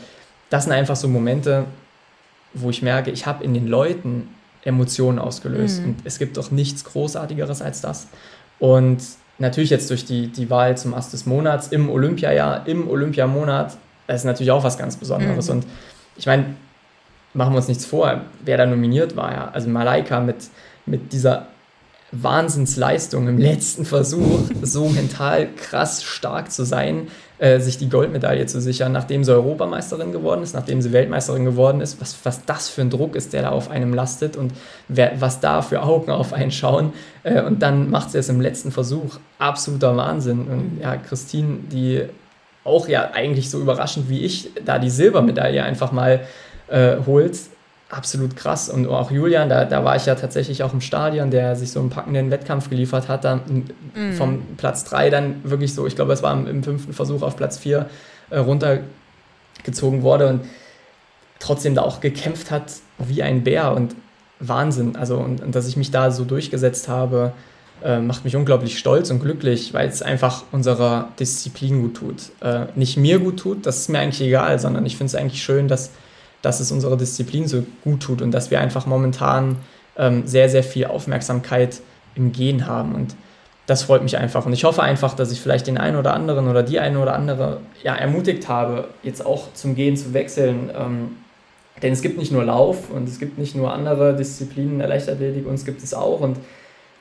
[0.50, 1.64] das sind einfach so Momente,
[2.54, 4.28] wo ich merke, ich habe in den Leuten
[4.62, 5.80] Emotionen ausgelöst.
[5.80, 5.86] Mhm.
[5.86, 8.08] Und es gibt doch nichts Großartigeres als das.
[8.58, 9.02] Und
[9.38, 13.76] natürlich jetzt durch die, die Wahl zum Ast des Monats im Olympiajahr, im Olympiamonat,
[14.06, 15.48] das ist natürlich auch was ganz Besonderes.
[15.48, 15.56] Mhm.
[15.56, 15.66] Und
[16.16, 16.56] ich meine,
[17.34, 19.32] machen wir uns nichts vor, wer da nominiert war.
[19.32, 19.50] Ja.
[19.52, 20.36] Also Malaika mit,
[20.86, 21.48] mit dieser
[22.12, 27.08] Wahnsinnsleistung im letzten Versuch, so mental krass stark zu sein,
[27.38, 31.80] äh, sich die Goldmedaille zu sichern, nachdem sie Europameisterin geworden ist, nachdem sie Weltmeisterin geworden
[31.80, 34.52] ist, was, was das für ein Druck ist, der da auf einem lastet und
[34.88, 36.92] wer, was da für Augen auf einen schauen.
[37.24, 39.18] Äh, und dann macht sie es im letzten Versuch.
[39.38, 40.46] Absoluter Wahnsinn.
[40.46, 42.04] Und ja, Christine, die
[42.64, 46.20] auch ja eigentlich so überraschend wie ich da die Silbermedaille einfach mal
[46.68, 47.36] äh, holt,
[47.90, 48.68] absolut krass.
[48.68, 51.80] Und auch Julian, da, da war ich ja tatsächlich auch im Stadion, der sich so
[51.80, 53.64] einen packenden Wettkampf geliefert hat, dann
[53.94, 54.12] mm.
[54.12, 57.36] vom Platz 3 dann wirklich so, ich glaube, es war im, im fünften Versuch auf
[57.36, 57.86] Platz 4
[58.30, 60.40] äh, runtergezogen wurde und
[61.38, 63.94] trotzdem da auch gekämpft hat wie ein Bär und
[64.40, 64.96] Wahnsinn.
[64.96, 67.32] Also, und, und dass ich mich da so durchgesetzt habe,
[67.84, 72.16] äh, macht mich unglaublich stolz und glücklich, weil es einfach unserer Disziplin gut tut.
[72.40, 75.42] Äh, nicht mir gut tut, das ist mir eigentlich egal, sondern ich finde es eigentlich
[75.42, 75.90] schön, dass
[76.46, 79.56] dass es unserer Disziplin so gut tut und dass wir einfach momentan
[79.98, 81.80] ähm, sehr, sehr viel Aufmerksamkeit
[82.14, 82.94] im Gehen haben.
[82.94, 83.16] Und
[83.66, 84.46] das freut mich einfach.
[84.46, 87.16] Und ich hoffe einfach, dass ich vielleicht den einen oder anderen oder die eine oder
[87.16, 90.70] andere ja, ermutigt habe, jetzt auch zum Gehen zu wechseln.
[90.72, 91.16] Ähm,
[91.82, 95.48] denn es gibt nicht nur Lauf und es gibt nicht nur andere Disziplinen der Leichtathletik,
[95.48, 96.20] uns gibt es auch.
[96.20, 96.36] Und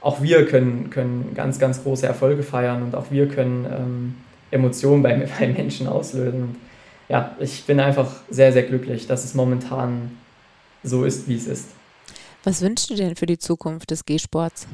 [0.01, 4.15] auch wir können, können ganz, ganz große Erfolge feiern und auch wir können ähm,
[4.49, 6.55] Emotionen bei, bei Menschen auslösen.
[7.07, 10.17] Ja, ich bin einfach sehr, sehr glücklich, dass es momentan
[10.83, 11.67] so ist, wie es ist.
[12.43, 14.67] Was wünschst du denn für die Zukunft des G-Sports?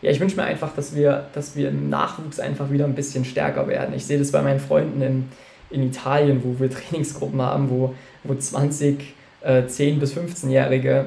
[0.00, 3.24] Ja, ich wünsche mir einfach, dass wir, dass wir im Nachwuchs einfach wieder ein bisschen
[3.24, 3.94] stärker werden.
[3.94, 5.28] Ich sehe das bei meinen Freunden in,
[5.70, 11.06] in Italien, wo wir Trainingsgruppen haben, wo, wo 20, äh, 10- bis 15-Jährige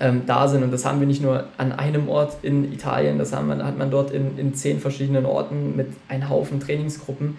[0.00, 0.62] ähm, da sind.
[0.62, 3.90] Und das haben wir nicht nur an einem Ort in Italien, das haben, hat man
[3.90, 7.36] dort in, in zehn verschiedenen Orten mit einem Haufen Trainingsgruppen.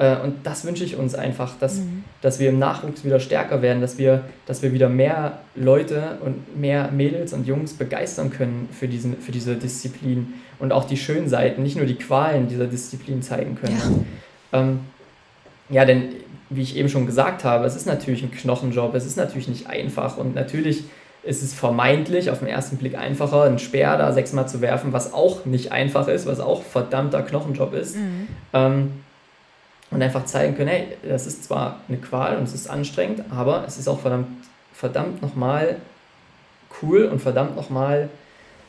[0.00, 2.04] Äh, und das wünsche ich uns einfach, dass, mhm.
[2.22, 6.58] dass wir im Nachwuchs wieder stärker werden, dass wir, dass wir wieder mehr Leute und
[6.58, 11.28] mehr Mädels und Jungs begeistern können für, diesen, für diese Disziplin und auch die schönen
[11.28, 14.06] Seiten, nicht nur die Qualen dieser Disziplin zeigen können.
[14.52, 14.80] Ja, ähm,
[15.68, 16.08] ja denn
[16.48, 19.68] wie ich eben schon gesagt habe, es ist natürlich ein Knochenjob, es ist natürlich nicht
[19.68, 20.84] einfach und natürlich
[21.22, 25.12] ist es vermeintlich auf den ersten Blick einfacher, einen Speer da sechsmal zu werfen, was
[25.12, 27.96] auch nicht einfach ist, was auch verdammter Knochenjob ist.
[27.96, 28.28] Mhm.
[28.54, 28.90] Ähm,
[29.90, 33.64] und einfach zeigen können, hey, das ist zwar eine Qual und es ist anstrengend, aber
[33.66, 34.28] es ist auch verdammt,
[34.72, 35.76] verdammt nochmal
[36.82, 38.08] cool und verdammt nochmal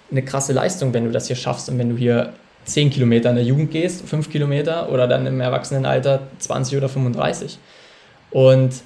[0.10, 2.34] eine krasse Leistung, wenn du das hier schaffst und wenn du hier
[2.66, 7.58] 10 Kilometer in der Jugend gehst, 5 Kilometer oder dann im Erwachsenenalter 20 oder 35.
[8.32, 8.82] Und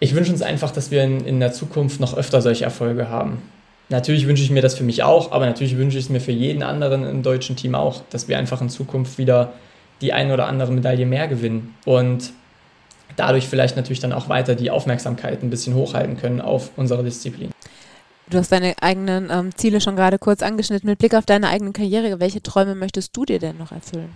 [0.00, 3.42] ich wünsche uns einfach, dass wir in, in der Zukunft noch öfter solche Erfolge haben.
[3.88, 6.32] Natürlich wünsche ich mir das für mich auch, aber natürlich wünsche ich es mir für
[6.32, 9.52] jeden anderen im deutschen Team auch, dass wir einfach in Zukunft wieder
[10.00, 12.32] die eine oder andere Medaille mehr gewinnen und
[13.16, 17.50] dadurch vielleicht natürlich dann auch weiter die Aufmerksamkeit ein bisschen hochhalten können auf unsere Disziplin.
[18.30, 20.88] Du hast deine eigenen ähm, Ziele schon gerade kurz angeschnitten.
[20.88, 24.10] Mit Blick auf deine eigene Karriere, welche Träume möchtest du dir denn noch erfüllen?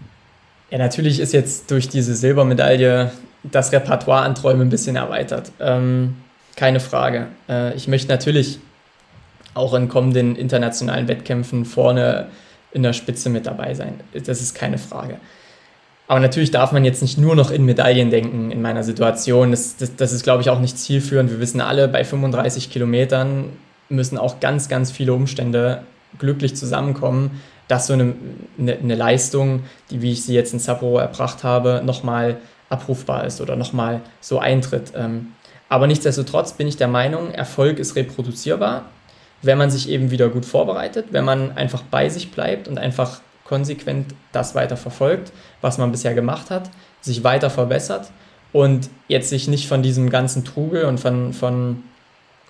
[0.70, 3.10] Ja, natürlich ist jetzt durch diese Silbermedaille
[3.42, 5.50] das Repertoire an Träumen ein bisschen erweitert.
[5.60, 6.16] Ähm,
[6.56, 7.28] keine Frage.
[7.48, 8.58] Äh, ich möchte natürlich
[9.54, 12.28] auch in kommenden internationalen Wettkämpfen vorne
[12.72, 14.00] in der Spitze mit dabei sein.
[14.12, 15.18] Das ist keine Frage.
[16.12, 19.50] Aber natürlich darf man jetzt nicht nur noch in Medaillen denken in meiner Situation.
[19.50, 21.30] Das, das, das ist, glaube ich, auch nicht zielführend.
[21.30, 23.48] Wir wissen alle, bei 35 Kilometern
[23.88, 25.84] müssen auch ganz, ganz viele Umstände
[26.18, 28.12] glücklich zusammenkommen, dass so eine,
[28.58, 32.36] eine, eine Leistung, die, wie ich sie jetzt in Sapporo erbracht habe, nochmal
[32.68, 34.92] abrufbar ist oder nochmal so eintritt.
[34.94, 35.28] Ähm,
[35.70, 38.84] aber nichtsdestotrotz bin ich der Meinung, Erfolg ist reproduzierbar,
[39.40, 43.22] wenn man sich eben wieder gut vorbereitet, wenn man einfach bei sich bleibt und einfach
[43.44, 46.70] konsequent das weiter verfolgt, was man bisher gemacht hat,
[47.00, 48.10] sich weiter verbessert
[48.52, 51.82] und jetzt sich nicht von diesem ganzen Trubel und von, von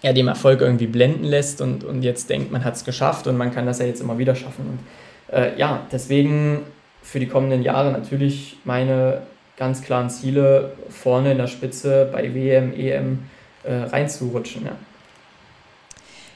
[0.03, 3.36] ja, dem Erfolg irgendwie blenden lässt und, und jetzt denkt, man hat es geschafft und
[3.36, 4.66] man kann das ja jetzt immer wieder schaffen.
[4.66, 6.62] Und, äh, ja, deswegen
[7.03, 9.22] für die kommenden Jahre natürlich meine
[9.57, 13.20] ganz klaren Ziele, vorne in der Spitze bei WM, EM
[13.62, 14.64] äh, reinzurutschen.
[14.64, 14.72] Ja.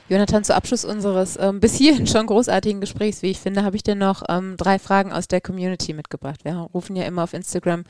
[0.08, 3.82] Jonathan, zu Abschluss unseres ähm, bis hierhin schon großartigen Gesprächs, wie ich finde, habe ich
[3.82, 6.44] dir noch ähm, drei Fragen aus der Community mitgebracht.
[6.44, 7.82] Wir rufen ja immer auf Instagram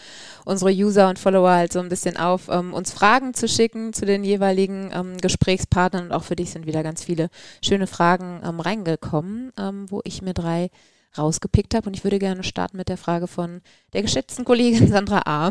[0.46, 4.06] unsere User und Follower halt so ein bisschen auf, ähm, uns Fragen zu schicken zu
[4.06, 7.28] den jeweiligen ähm, Gesprächspartnern und auch für dich sind wieder ganz viele
[7.62, 10.70] schöne Fragen ähm, reingekommen, ähm, wo ich mir drei
[11.18, 11.86] rausgepickt habe.
[11.86, 13.60] Und ich würde gerne starten mit der Frage von
[13.92, 15.50] der geschätzten Kollegin Sandra A.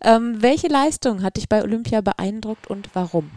[0.00, 3.30] welche Leistung hat dich bei Olympia beeindruckt und warum?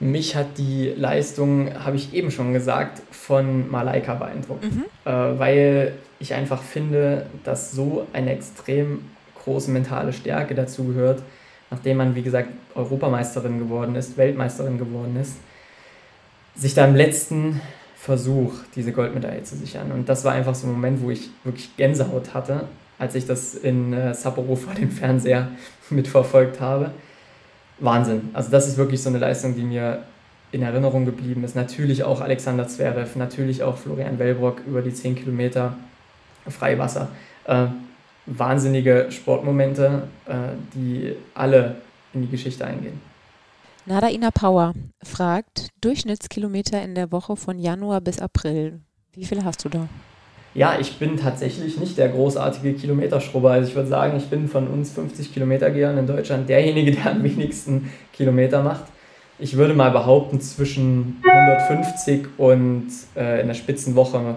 [0.00, 4.84] Mich hat die Leistung, habe ich eben schon gesagt, von Malaika beeindruckt, mhm.
[5.04, 9.04] äh, weil ich einfach finde, dass so eine extrem
[9.44, 11.22] große mentale Stärke dazu gehört,
[11.70, 15.36] nachdem man, wie gesagt, Europameisterin geworden ist, Weltmeisterin geworden ist,
[16.54, 17.60] sich da im letzten
[17.96, 19.92] Versuch diese Goldmedaille zu sichern.
[19.92, 22.68] Und das war einfach so ein Moment, wo ich wirklich Gänsehaut hatte,
[22.98, 25.48] als ich das in äh, Sapporo vor dem Fernseher
[25.90, 26.90] mitverfolgt habe.
[27.78, 28.30] Wahnsinn.
[28.32, 30.04] Also das ist wirklich so eine Leistung, die mir
[30.52, 31.56] in Erinnerung geblieben ist.
[31.56, 35.76] Natürlich auch Alexander Zverev, natürlich auch Florian Wellbrock über die 10 Kilometer
[36.48, 37.08] Freiwasser.
[37.44, 37.66] Äh,
[38.26, 40.32] wahnsinnige Sportmomente, äh,
[40.74, 41.76] die alle
[42.12, 43.00] in die Geschichte eingehen.
[43.86, 44.72] Nadaina Power
[45.02, 48.80] fragt, Durchschnittskilometer in der Woche von Januar bis April.
[49.12, 49.88] Wie viele hast du da?
[50.54, 53.50] Ja, ich bin tatsächlich nicht der großartige Kilometerschrubber.
[53.50, 57.24] Also ich würde sagen, ich bin von uns 50 Kilometer-Gehern in Deutschland derjenige, der am
[57.24, 58.84] wenigsten Kilometer macht.
[59.40, 62.86] Ich würde mal behaupten, zwischen 150 und
[63.16, 64.36] äh, in der Spitzenwoche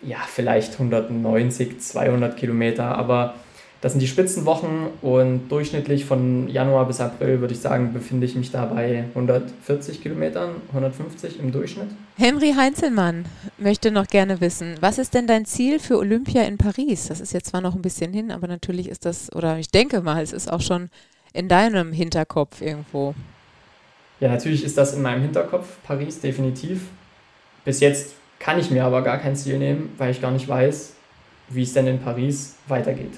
[0.00, 2.96] ja, vielleicht 190, 200 Kilometer.
[2.96, 3.34] Aber
[3.84, 8.34] das sind die Spitzenwochen und durchschnittlich von Januar bis April würde ich sagen, befinde ich
[8.34, 11.88] mich da bei 140 Kilometern, 150 im Durchschnitt.
[12.16, 13.26] Henry Heinzelmann
[13.58, 17.08] möchte noch gerne wissen, was ist denn dein Ziel für Olympia in Paris?
[17.08, 20.00] Das ist jetzt zwar noch ein bisschen hin, aber natürlich ist das, oder ich denke
[20.00, 20.88] mal, es ist auch schon
[21.34, 23.14] in deinem Hinterkopf irgendwo.
[24.18, 26.86] Ja, natürlich ist das in meinem Hinterkopf, Paris definitiv.
[27.66, 30.94] Bis jetzt kann ich mir aber gar kein Ziel nehmen, weil ich gar nicht weiß,
[31.50, 33.12] wie es denn in Paris weitergeht.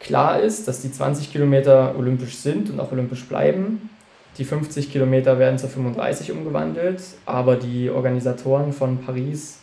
[0.00, 3.90] Klar ist, dass die 20 Kilometer olympisch sind und auch olympisch bleiben.
[4.38, 9.58] Die 50 Kilometer werden zu 35 umgewandelt, aber die Organisatoren von Paris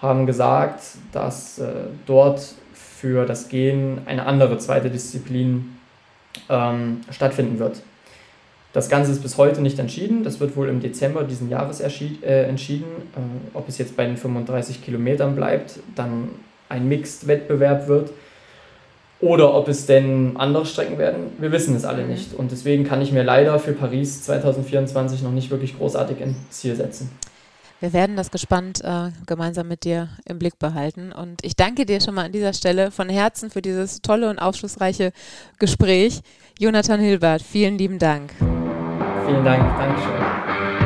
[0.00, 0.80] haben gesagt,
[1.12, 1.72] dass äh,
[2.06, 5.76] dort für das Gehen eine andere zweite Disziplin
[6.48, 7.82] ähm, stattfinden wird.
[8.72, 10.24] Das Ganze ist bis heute nicht entschieden.
[10.24, 12.86] Das wird wohl im Dezember diesen Jahres äh, entschieden.
[13.14, 16.30] Äh, ob es jetzt bei den 35 Kilometern bleibt, dann
[16.68, 18.10] ein Mixed-Wettbewerb wird
[19.20, 22.34] oder ob es denn andere Strecken werden, wir wissen es alle nicht.
[22.34, 26.76] Und deswegen kann ich mir leider für Paris 2024 noch nicht wirklich großartig ins Ziel
[26.76, 27.10] setzen.
[27.80, 31.12] Wir werden das gespannt äh, gemeinsam mit dir im Blick behalten.
[31.12, 34.38] Und ich danke dir schon mal an dieser Stelle von Herzen für dieses tolle und
[34.38, 35.12] aufschlussreiche
[35.58, 36.20] Gespräch.
[36.58, 38.34] Jonathan Hilbert, vielen lieben Dank.
[39.26, 40.77] Vielen Dank, Dankeschön.